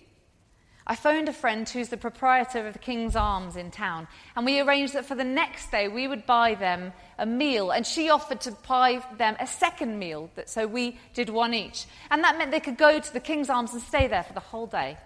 I 0.87 0.95
phoned 0.95 1.29
a 1.29 1.33
friend 1.33 1.69
who's 1.69 1.89
the 1.89 1.97
proprietor 1.97 2.65
of 2.65 2.73
the 2.73 2.79
King's 2.79 3.15
Arms 3.15 3.55
in 3.55 3.69
town, 3.69 4.07
and 4.35 4.45
we 4.45 4.59
arranged 4.59 4.93
that 4.93 5.05
for 5.05 5.13
the 5.13 5.23
next 5.23 5.71
day 5.71 5.87
we 5.87 6.07
would 6.07 6.25
buy 6.25 6.55
them 6.55 6.91
a 7.19 7.25
meal, 7.25 7.71
and 7.71 7.85
she 7.85 8.09
offered 8.09 8.41
to 8.41 8.51
buy 8.67 9.01
them 9.17 9.35
a 9.39 9.45
second 9.45 9.99
meal, 9.99 10.29
so 10.45 10.65
we 10.65 10.99
did 11.13 11.29
one 11.29 11.53
each. 11.53 11.85
And 12.09 12.23
that 12.23 12.37
meant 12.37 12.51
they 12.51 12.59
could 12.59 12.77
go 12.77 12.99
to 12.99 13.13
the 13.13 13.19
King's 13.19 13.49
Arms 13.49 13.73
and 13.73 13.81
stay 13.81 14.07
there 14.07 14.23
for 14.23 14.33
the 14.33 14.39
whole 14.39 14.65
day, 14.65 14.97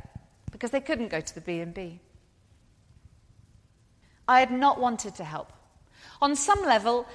because 0.51 0.71
they 0.71 0.79
couldn't 0.79 1.09
go 1.09 1.19
to 1.19 1.35
the 1.35 1.41
B&B. 1.41 1.99
I 4.27 4.39
had 4.39 4.51
not 4.51 4.79
wanted 4.79 5.15
to 5.15 5.23
help. 5.23 5.51
On 6.21 6.35
some 6.35 6.61
level, 6.61 7.05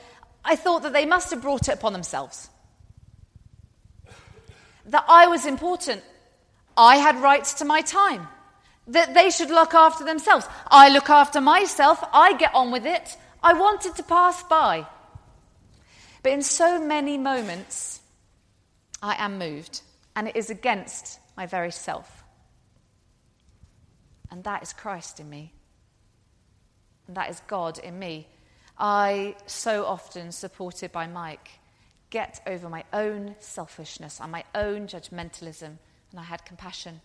I 0.44 0.54
thought 0.54 0.82
that 0.82 0.92
they 0.92 1.06
must 1.06 1.30
have 1.30 1.40
brought 1.40 1.68
it 1.68 1.74
upon 1.74 1.94
themselves. 1.94 2.50
That 4.86 5.04
I 5.08 5.26
was 5.28 5.46
important. 5.46 6.02
I 6.76 6.96
had 6.96 7.16
rights 7.16 7.54
to 7.54 7.64
my 7.64 7.80
time. 7.80 8.28
That 8.90 9.14
they 9.14 9.30
should 9.30 9.50
look 9.50 9.74
after 9.74 10.04
themselves. 10.04 10.46
I 10.66 10.88
look 10.88 11.10
after 11.10 11.40
myself. 11.40 12.02
I 12.12 12.36
get 12.36 12.54
on 12.54 12.70
with 12.70 12.86
it. 12.86 13.16
I 13.42 13.52
wanted 13.54 13.96
to 13.96 14.02
pass 14.02 14.42
by. 14.42 14.86
But 16.22 16.32
in 16.32 16.42
so 16.42 16.78
many 16.78 17.16
moments, 17.16 18.00
I 19.02 19.14
am 19.24 19.38
moved, 19.38 19.80
and 20.14 20.28
it 20.28 20.36
is 20.36 20.50
against 20.50 21.18
my 21.36 21.46
very 21.46 21.70
self. 21.72 22.24
And 24.30 24.44
that 24.44 24.62
is 24.62 24.72
Christ 24.72 25.20
in 25.20 25.30
me. 25.30 25.52
And 27.06 27.16
that 27.16 27.30
is 27.30 27.40
God 27.46 27.78
in 27.78 27.98
me. 27.98 28.28
I, 28.78 29.36
so 29.46 29.84
often 29.84 30.32
supported 30.32 30.92
by 30.92 31.06
Mike, 31.06 31.50
get 32.10 32.40
over 32.46 32.68
my 32.68 32.84
own 32.92 33.36
selfishness 33.38 34.20
and 34.20 34.30
my 34.30 34.44
own 34.54 34.86
judgmentalism, 34.86 35.78
and 36.10 36.20
I 36.20 36.24
had 36.24 36.44
compassion. 36.44 37.00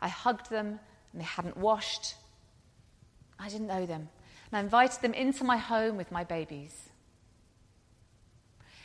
I 0.00 0.08
hugged 0.08 0.50
them, 0.50 0.78
and 1.12 1.20
they 1.20 1.24
hadn't 1.24 1.56
washed. 1.56 2.14
I 3.38 3.48
didn't 3.48 3.66
know 3.66 3.86
them. 3.86 4.08
And 4.50 4.58
I 4.58 4.60
invited 4.60 5.02
them 5.02 5.14
into 5.14 5.44
my 5.44 5.56
home 5.56 5.96
with 5.96 6.10
my 6.10 6.24
babies. 6.24 6.88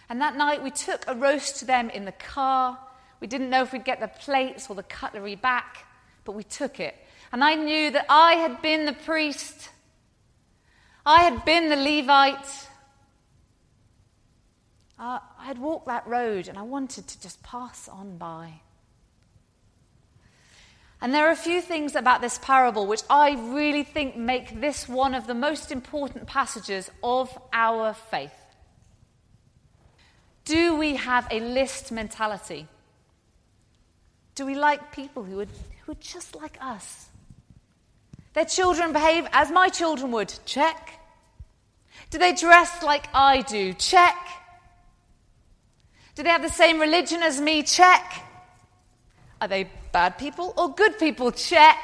And 0.10 0.22
that 0.22 0.36
night 0.36 0.64
we 0.64 0.72
took 0.72 1.06
a 1.08 1.16
roast 1.16 1.58
to 1.60 1.66
them 1.66 1.90
in 1.90 2.06
the 2.06 2.12
car. 2.12 2.78
We 3.20 3.28
didn't 3.28 3.50
know 3.50 3.64
if 3.64 3.72
we'd 3.72 3.86
get 3.86 4.00
the 4.00 4.08
plates 4.10 4.70
or 4.70 4.76
the 4.76 4.84
cutlery 4.84 5.36
back, 5.36 5.86
but 6.26 6.34
we 6.34 6.44
took 6.44 6.80
it. 6.80 6.96
And 7.32 7.44
I 7.44 7.56
knew 7.56 7.90
that 7.92 8.06
I 8.10 8.34
had 8.34 8.62
been 8.62 8.86
the 8.86 8.94
priest 8.94 9.70
I 11.06 11.24
had 11.24 11.44
been 11.44 11.70
the 11.70 11.76
Levite. 11.76 12.70
Uh, 14.98 15.20
I 15.38 15.46
had 15.46 15.58
walked 15.58 15.88
that 15.88 16.08
road 16.08 16.48
and 16.48 16.58
I 16.58 16.62
wanted 16.62 17.08
to 17.08 17.22
just 17.22 17.44
pass 17.44 17.90
on 17.90 18.18
by. 18.18 18.62
And 21.04 21.14
there 21.14 21.28
are 21.28 21.32
a 21.32 21.36
few 21.36 21.60
things 21.62 21.96
about 21.96 22.22
this 22.22 22.40
parable 22.42 22.88
which 22.88 23.02
I 23.10 23.32
really 23.54 23.84
think 23.84 24.16
make 24.16 24.62
this 24.62 24.88
one 24.88 25.14
of 25.14 25.28
the 25.28 25.34
most 25.34 25.70
important 25.70 26.28
passages 26.28 26.90
of 27.04 27.38
our 27.52 27.94
faith. 27.94 28.32
Do 30.46 30.78
we 30.78 30.96
have 30.96 31.28
a 31.30 31.42
list 31.42 31.92
mentality? 31.92 32.68
Do 34.36 34.46
we 34.46 34.56
like 34.56 34.94
people 34.94 35.26
who 35.26 35.42
are, 35.42 35.48
who 35.86 35.92
are 35.92 36.00
just 36.00 36.38
like 36.38 36.58
us? 36.62 37.08
Their 38.32 38.46
children 38.46 38.94
behave 38.94 39.28
as 39.34 39.52
my 39.52 39.68
children 39.68 40.10
would. 40.14 40.34
Check. 40.46 41.02
Do 42.12 42.18
they 42.18 42.34
dress 42.34 42.82
like 42.82 43.10
I 43.14 43.42
do? 43.42 43.74
Check. 43.74 44.16
Do 46.16 46.24
they 46.24 46.30
have 46.30 46.44
the 46.44 46.50
same 46.50 46.80
religion 46.80 47.22
as 47.22 47.42
me? 47.42 47.62
Check. 47.62 48.24
Are 49.42 49.50
they 49.50 49.68
bad 49.94 50.18
people 50.18 50.54
or 50.58 50.74
good 50.74 51.00
people? 51.00 51.32
Check. 51.32 51.78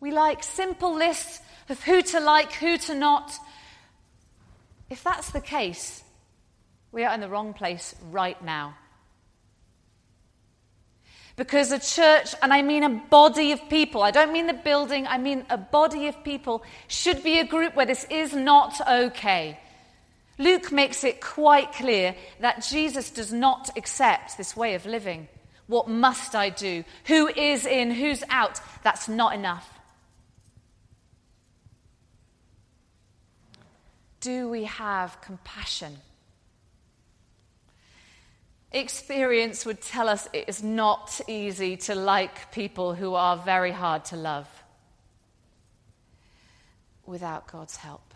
We 0.00 0.10
like 0.10 0.42
simple 0.42 0.94
lists 0.94 1.40
of 1.70 1.82
who 1.82 2.02
to 2.02 2.20
like, 2.20 2.52
who 2.52 2.76
to 2.76 2.94
not. 2.94 3.32
If 4.90 5.02
that's 5.02 5.30
the 5.30 5.40
case, 5.40 6.04
we 6.92 7.04
are 7.04 7.14
in 7.14 7.20
the 7.20 7.28
wrong 7.28 7.54
place 7.54 7.94
right 8.10 8.40
now. 8.44 8.76
Because 11.36 11.72
a 11.72 11.80
church, 11.80 12.34
and 12.42 12.52
I 12.52 12.62
mean 12.62 12.84
a 12.84 12.90
body 12.90 13.50
of 13.50 13.68
people, 13.68 14.02
I 14.02 14.12
don't 14.12 14.32
mean 14.32 14.46
the 14.46 14.52
building, 14.52 15.06
I 15.06 15.18
mean 15.18 15.44
a 15.50 15.58
body 15.58 16.06
of 16.06 16.22
people, 16.22 16.62
should 16.86 17.24
be 17.24 17.40
a 17.40 17.46
group 17.46 17.74
where 17.74 17.86
this 17.86 18.06
is 18.08 18.34
not 18.34 18.80
okay. 18.86 19.58
Luke 20.38 20.70
makes 20.70 21.02
it 21.02 21.20
quite 21.20 21.72
clear 21.72 22.14
that 22.40 22.62
Jesus 22.62 23.10
does 23.10 23.32
not 23.32 23.70
accept 23.76 24.36
this 24.36 24.56
way 24.56 24.74
of 24.74 24.86
living. 24.86 25.26
What 25.66 25.88
must 25.88 26.34
I 26.34 26.50
do? 26.50 26.84
Who 27.06 27.28
is 27.28 27.64
in? 27.64 27.90
Who's 27.90 28.22
out? 28.28 28.60
That's 28.82 29.08
not 29.08 29.34
enough. 29.34 29.70
Do 34.20 34.48
we 34.48 34.64
have 34.64 35.20
compassion? 35.20 35.96
Experience 38.72 39.64
would 39.64 39.80
tell 39.80 40.08
us 40.08 40.28
it 40.32 40.48
is 40.48 40.62
not 40.62 41.20
easy 41.28 41.76
to 41.76 41.94
like 41.94 42.50
people 42.50 42.94
who 42.94 43.14
are 43.14 43.36
very 43.36 43.70
hard 43.70 44.04
to 44.06 44.16
love 44.16 44.48
without 47.06 47.46
God's 47.46 47.76
help. 47.76 48.14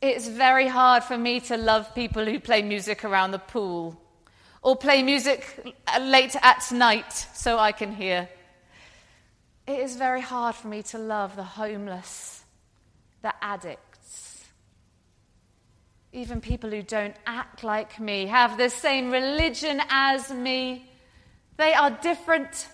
It's 0.00 0.28
very 0.28 0.68
hard 0.68 1.02
for 1.02 1.16
me 1.18 1.40
to 1.40 1.56
love 1.56 1.94
people 1.94 2.24
who 2.24 2.38
play 2.38 2.62
music 2.62 3.04
around 3.04 3.32
the 3.32 3.38
pool 3.38 4.00
or 4.66 4.74
play 4.74 5.00
music 5.00 5.76
late 6.00 6.34
at 6.42 6.72
night 6.72 7.12
so 7.12 7.56
I 7.56 7.70
can 7.70 7.92
hear. 7.92 8.28
It 9.64 9.78
is 9.78 9.94
very 9.94 10.20
hard 10.20 10.56
for 10.56 10.66
me 10.66 10.82
to 10.90 10.98
love 10.98 11.36
the 11.36 11.44
homeless, 11.44 12.42
the 13.22 13.32
addicts, 13.40 14.44
even 16.12 16.40
people 16.40 16.68
who 16.70 16.82
don't 16.82 17.14
act 17.28 17.62
like 17.62 18.00
me, 18.00 18.26
have 18.26 18.58
the 18.58 18.68
same 18.68 19.12
religion 19.12 19.80
as 19.88 20.32
me. 20.32 20.90
They 21.58 21.72
are 21.72 21.92
different. 22.02 22.66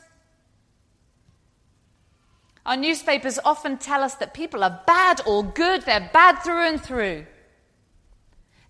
Our 2.65 2.79
newspapers 2.79 3.39
often 3.45 3.77
tell 3.77 4.03
us 4.03 4.15
that 4.15 4.33
people 4.33 4.65
are 4.65 4.81
bad 4.87 5.21
or 5.27 5.43
good, 5.45 5.83
they're 5.83 6.09
bad 6.11 6.37
through 6.39 6.69
and 6.69 6.81
through. 6.81 7.27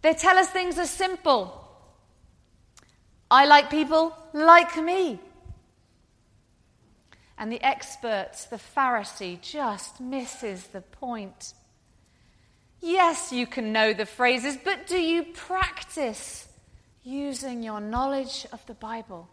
They 0.00 0.12
tell 0.12 0.36
us 0.38 0.48
things 0.48 0.76
are 0.76 0.86
simple. 0.86 1.61
I 3.32 3.46
like 3.46 3.70
people 3.70 4.14
like 4.34 4.76
me. 4.76 5.18
And 7.38 7.50
the 7.50 7.62
expert, 7.62 8.32
the 8.50 8.60
Pharisee, 8.76 9.40
just 9.40 10.02
misses 10.02 10.66
the 10.66 10.82
point. 10.82 11.54
Yes, 12.82 13.32
you 13.32 13.46
can 13.46 13.72
know 13.72 13.94
the 13.94 14.04
phrases, 14.04 14.58
but 14.62 14.86
do 14.86 15.00
you 15.00 15.22
practice 15.22 16.46
using 17.04 17.62
your 17.62 17.80
knowledge 17.80 18.46
of 18.52 18.64
the 18.66 18.74
Bible? 18.74 19.30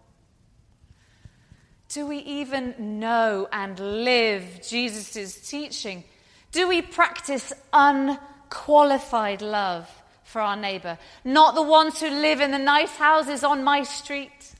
Do 1.90 2.08
we 2.08 2.20
even 2.20 3.00
know 3.02 3.50
and 3.52 3.78
live 4.06 4.62
Jesus' 4.66 5.50
teaching? 5.50 6.06
Do 6.54 6.70
we 6.70 6.82
practice 6.82 7.52
unqualified 7.74 9.42
love 9.42 9.90
for 10.30 10.42
our 10.42 10.56
neighbor? 10.56 10.98
Not 11.24 11.56
the 11.56 11.64
ones 11.64 12.00
who 12.00 12.10
live 12.10 12.40
in 12.40 12.52
the 12.52 12.60
nice 12.60 12.96
houses 12.96 13.44
on 13.44 13.64
my 13.64 13.84
street, 13.84 14.54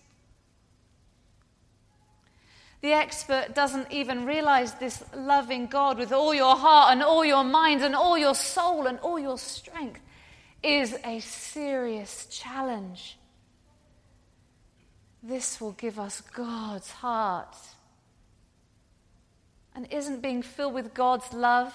the 2.82 2.94
expert 2.94 3.54
doesn't 3.54 3.92
even 3.92 4.26
realize 4.26 4.74
this 4.76 5.04
loving 5.14 5.68
God 5.68 5.98
with 5.98 6.12
all 6.12 6.34
your 6.34 6.56
heart 6.56 6.94
and 6.94 7.04
all 7.04 7.26
your 7.26 7.44
mind 7.44 7.84
and 7.84 7.94
all 7.94 8.18
your 8.18 8.36
soul 8.36 8.88
and 8.88 9.00
all 9.00 9.20
your 9.20 9.38
strength 9.38 10.00
is 10.64 10.96
a 11.06 11.20
serious 11.20 12.26
challenge. 12.28 13.18
This 15.22 15.60
will 15.60 15.74
give 15.74 16.00
us 16.00 16.22
God's 16.22 16.90
heart. 16.90 17.56
And 19.76 19.92
isn't 19.92 20.22
being 20.22 20.42
filled 20.42 20.74
with 20.74 20.94
God's 20.94 21.32
love 21.34 21.74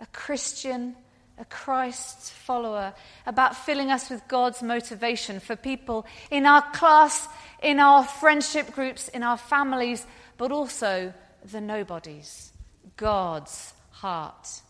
a 0.00 0.06
Christian 0.06 0.94
a 1.38 1.44
Christ 1.44 2.32
follower, 2.32 2.94
about 3.26 3.56
filling 3.56 3.90
us 3.90 4.10
with 4.10 4.26
God's 4.28 4.62
motivation 4.62 5.40
for 5.40 5.56
people 5.56 6.06
in 6.30 6.46
our 6.46 6.62
class, 6.72 7.28
in 7.62 7.78
our 7.78 8.04
friendship 8.04 8.72
groups, 8.72 9.08
in 9.08 9.22
our 9.22 9.36
families, 9.36 10.06
but 10.36 10.52
also 10.52 11.12
the 11.50 11.60
nobodies. 11.60 12.52
God's 12.96 13.72
heart. 13.90 14.62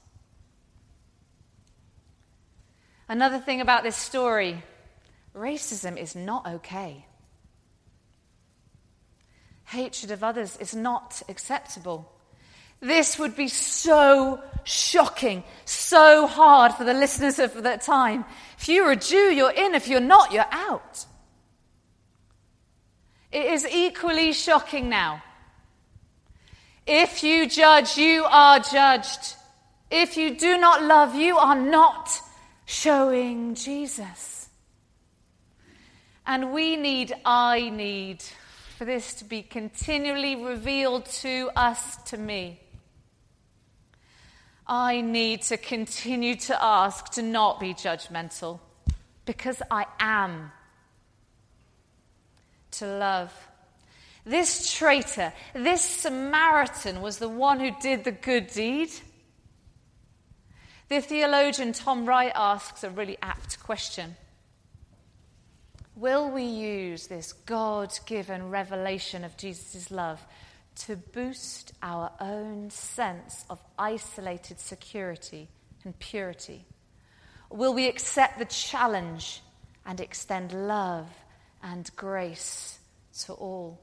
Another 3.09 3.39
thing 3.39 3.61
about 3.61 3.83
this 3.83 3.97
story 3.97 4.63
racism 5.35 5.97
is 5.97 6.17
not 6.17 6.47
okay. 6.47 7.07
Hatred 9.67 10.11
of 10.11 10.25
others 10.25 10.57
is 10.57 10.75
not 10.75 11.23
acceptable. 11.29 12.11
This 12.81 13.19
would 13.19 13.35
be 13.35 13.49
so 13.49 14.41
shocking, 14.65 15.43
so 15.65 16.27
hard 16.27 16.75
for 16.75 16.85
the 16.85 16.95
listeners 16.95 17.39
of 17.39 17.63
that 17.63 17.83
time. 17.83 18.25
If 18.59 18.69
you're 18.69 18.93
a 18.93 18.97
Jew, 18.97 19.17
you're 19.17 19.51
in. 19.51 19.75
If 19.75 19.89
you're 19.89 20.01
not, 20.01 20.33
you're 20.33 20.47
out. 20.51 21.07
It 23.33 23.47
is 23.47 23.67
equally 23.67 24.33
shocking 24.33 24.89
now. 24.89 25.23
If 26.87 27.23
you 27.23 27.49
judge, 27.49 27.99
you 27.99 28.25
are 28.25 28.61
judged. 28.61 29.35
If 29.91 30.17
you 30.17 30.37
do 30.37 30.57
not 30.59 30.83
love, 30.83 31.15
you 31.15 31.37
are 31.37 31.59
not 31.59 32.11
showing 32.65 33.55
Jesus. 33.55 34.49
And 36.27 36.53
we 36.53 36.77
need, 36.77 37.15
I 37.25 37.71
need, 37.71 38.23
for 38.77 38.85
this 38.85 39.15
to 39.15 39.25
be 39.25 39.43
continually 39.43 40.37
revealed 40.37 41.07
to 41.07 41.51
us, 41.57 41.97
to 42.11 42.19
me. 42.19 42.61
I 44.69 45.01
need 45.01 45.43
to 45.43 45.57
continue 45.57 46.37
to 46.37 46.63
ask 46.63 47.13
to 47.13 47.23
not 47.23 47.59
be 47.59 47.73
judgmental 47.73 48.61
because 49.25 49.63
I 49.71 49.87
am. 49.99 50.53
To 52.73 52.87
love. 52.87 53.33
This 54.27 54.75
traitor, 54.75 55.33
this 55.55 55.81
Samaritan 55.81 57.01
was 57.01 57.17
the 57.17 57.31
one 57.31 57.61
who 57.61 57.71
did 57.81 58.05
the 58.05 58.13
good 58.13 58.49
deed. 58.49 58.91
The 60.91 61.01
theologian 61.01 61.73
Tom 61.73 62.05
Wright 62.05 62.33
asks 62.35 62.85
a 62.85 62.91
really 62.91 63.17
apt 63.23 63.59
question 63.61 64.17
Will 65.97 66.31
we 66.31 66.45
use 66.45 67.07
this 67.07 67.33
God 67.33 67.99
given 68.07 68.51
revelation 68.51 69.25
of 69.25 69.37
Jesus' 69.37 69.91
love 69.91 70.25
to 70.79 70.97
boost 70.97 71.73
our 71.83 72.11
own 72.21 72.71
sense 72.71 73.45
of 73.51 73.61
isolated 73.79 74.61
security 74.61 75.49
and 75.85 75.99
purity? 75.99 76.65
Will 77.51 77.75
we 77.75 77.89
accept 77.89 78.39
the 78.39 78.45
challenge 78.45 79.43
and 79.87 80.01
extend 80.01 80.53
love 80.53 81.09
and 81.63 81.91
grace 81.97 82.79
to 83.21 83.33
all? 83.33 83.81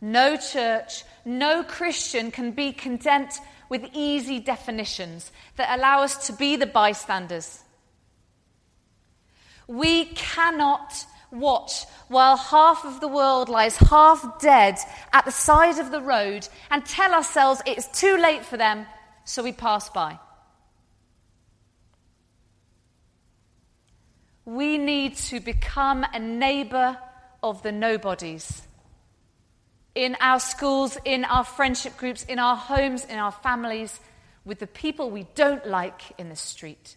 No 0.00 0.36
church, 0.36 1.04
no 1.24 1.64
Christian 1.64 2.30
can 2.30 2.50
be 2.52 2.72
content 2.72 3.32
with 3.68 3.88
easy 3.94 4.38
definitions 4.38 5.32
that 5.56 5.78
allow 5.78 6.02
us 6.02 6.26
to 6.26 6.32
be 6.34 6.56
the 6.56 6.66
bystanders. 6.66 7.64
We 9.66 10.04
cannot 10.06 11.06
watch 11.34 11.84
while 12.08 12.36
half 12.36 12.84
of 12.84 13.00
the 13.00 13.08
world 13.08 13.48
lies 13.48 13.76
half 13.76 14.40
dead 14.40 14.76
at 15.12 15.24
the 15.24 15.30
side 15.30 15.78
of 15.78 15.90
the 15.90 16.00
road 16.00 16.48
and 16.70 16.84
tell 16.84 17.12
ourselves 17.12 17.60
it's 17.66 17.86
too 17.98 18.16
late 18.16 18.44
for 18.44 18.56
them, 18.56 18.86
so 19.24 19.42
we 19.42 19.52
pass 19.52 19.88
by. 19.90 20.18
We 24.44 24.76
need 24.76 25.16
to 25.16 25.40
become 25.40 26.04
a 26.12 26.18
neighbor 26.18 26.98
of 27.42 27.62
the 27.62 27.72
nobodies. 27.72 28.62
In 29.94 30.16
our 30.20 30.40
schools, 30.40 30.98
in 31.04 31.24
our 31.24 31.44
friendship 31.44 31.96
groups, 31.96 32.24
in 32.24 32.38
our 32.38 32.56
homes, 32.56 33.04
in 33.04 33.18
our 33.18 33.32
families, 33.32 34.00
with 34.44 34.58
the 34.58 34.66
people 34.66 35.10
we 35.10 35.26
don't 35.34 35.66
like 35.66 36.02
in 36.18 36.28
the 36.28 36.36
street 36.36 36.96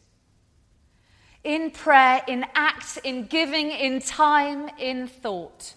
in 1.44 1.72
prayer, 1.72 2.22
in 2.28 2.46
act, 2.56 2.98
in 3.04 3.26
giving, 3.26 3.72
in 3.72 4.02
time, 4.02 4.70
in 4.80 5.08
thought. 5.08 5.74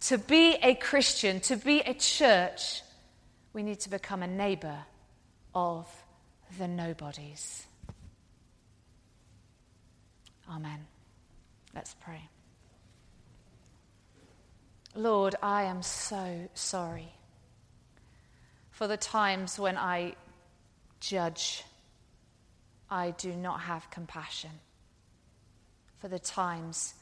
To 0.00 0.18
be 0.18 0.56
a 0.62 0.74
Christian, 0.74 1.40
to 1.40 1.56
be 1.56 1.80
a 1.80 1.94
church, 1.94 2.82
we 3.52 3.62
need 3.62 3.80
to 3.80 3.90
become 3.90 4.22
a 4.22 4.26
neighbor 4.26 4.78
of 5.54 5.88
the 6.58 6.68
nobodies. 6.68 7.66
Amen. 10.50 10.86
Let's 11.74 11.94
pray. 11.94 12.28
Lord, 14.94 15.34
I 15.42 15.64
am 15.64 15.82
so 15.82 16.48
sorry 16.54 17.12
for 18.70 18.86
the 18.86 18.96
times 18.96 19.58
when 19.58 19.76
I 19.76 20.14
judge 21.00 21.64
I 22.94 23.10
do 23.10 23.34
not 23.34 23.62
have 23.62 23.90
compassion 23.90 24.52
for 25.98 26.06
the 26.06 26.20
times 26.20 26.94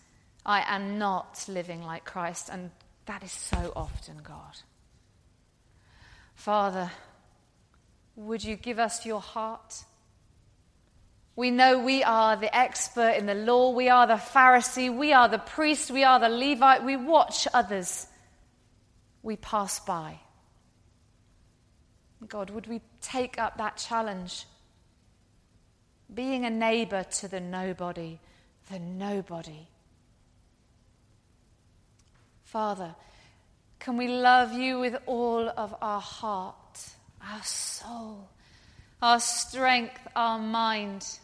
I 0.44 0.64
am 0.74 0.98
not 0.98 1.44
living 1.48 1.82
like 1.82 2.06
Christ, 2.06 2.48
and 2.50 2.70
that 3.04 3.22
is 3.22 3.30
so 3.30 3.74
often, 3.76 4.22
God. 4.24 4.56
Father, 6.34 6.90
would 8.16 8.42
you 8.42 8.56
give 8.56 8.78
us 8.78 9.04
your 9.04 9.20
heart? 9.20 9.84
We 11.36 11.50
know 11.50 11.80
we 11.80 12.02
are 12.02 12.36
the 12.36 12.56
expert 12.56 13.16
in 13.18 13.26
the 13.26 13.34
law, 13.34 13.72
we 13.72 13.90
are 13.90 14.06
the 14.06 14.14
Pharisee, 14.14 14.96
we 14.96 15.12
are 15.12 15.28
the 15.28 15.36
priest, 15.36 15.90
we 15.90 16.04
are 16.04 16.18
the 16.18 16.30
Levite, 16.30 16.84
we 16.84 16.96
watch 16.96 17.46
others, 17.52 18.06
we 19.22 19.36
pass 19.36 19.78
by. 19.80 20.20
God, 22.26 22.48
would 22.48 22.66
we 22.66 22.80
take 23.02 23.38
up 23.38 23.58
that 23.58 23.76
challenge? 23.76 24.46
Being 26.14 26.44
a 26.44 26.50
neighbor 26.50 27.04
to 27.04 27.28
the 27.28 27.40
nobody, 27.40 28.18
the 28.70 28.78
nobody. 28.78 29.66
Father, 32.44 32.94
can 33.78 33.96
we 33.96 34.08
love 34.08 34.52
you 34.52 34.78
with 34.78 34.96
all 35.06 35.48
of 35.48 35.74
our 35.80 36.00
heart, 36.00 36.86
our 37.26 37.42
soul, 37.42 38.28
our 39.00 39.18
strength, 39.18 40.06
our 40.14 40.38
mind, 40.38 41.18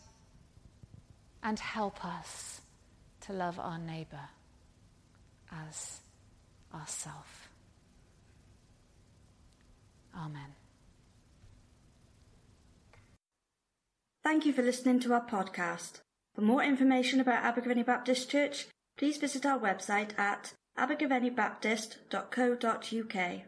and 1.42 1.58
help 1.58 2.04
us 2.04 2.60
to 3.20 3.32
love 3.32 3.58
our 3.58 3.78
neighbor 3.78 4.28
as 5.52 6.00
ourself. 6.74 7.48
Amen. 10.14 10.57
Thank 14.28 14.44
you 14.44 14.52
for 14.52 14.60
listening 14.60 15.00
to 15.00 15.14
our 15.14 15.24
podcast. 15.24 16.02
For 16.34 16.42
more 16.42 16.62
information 16.62 17.18
about 17.18 17.42
Abergavenny 17.42 17.82
Baptist 17.82 18.30
Church, 18.30 18.66
please 18.98 19.16
visit 19.16 19.46
our 19.46 19.58
website 19.58 20.10
at 20.18 20.52
abergavennybaptist.co.uk. 20.76 23.42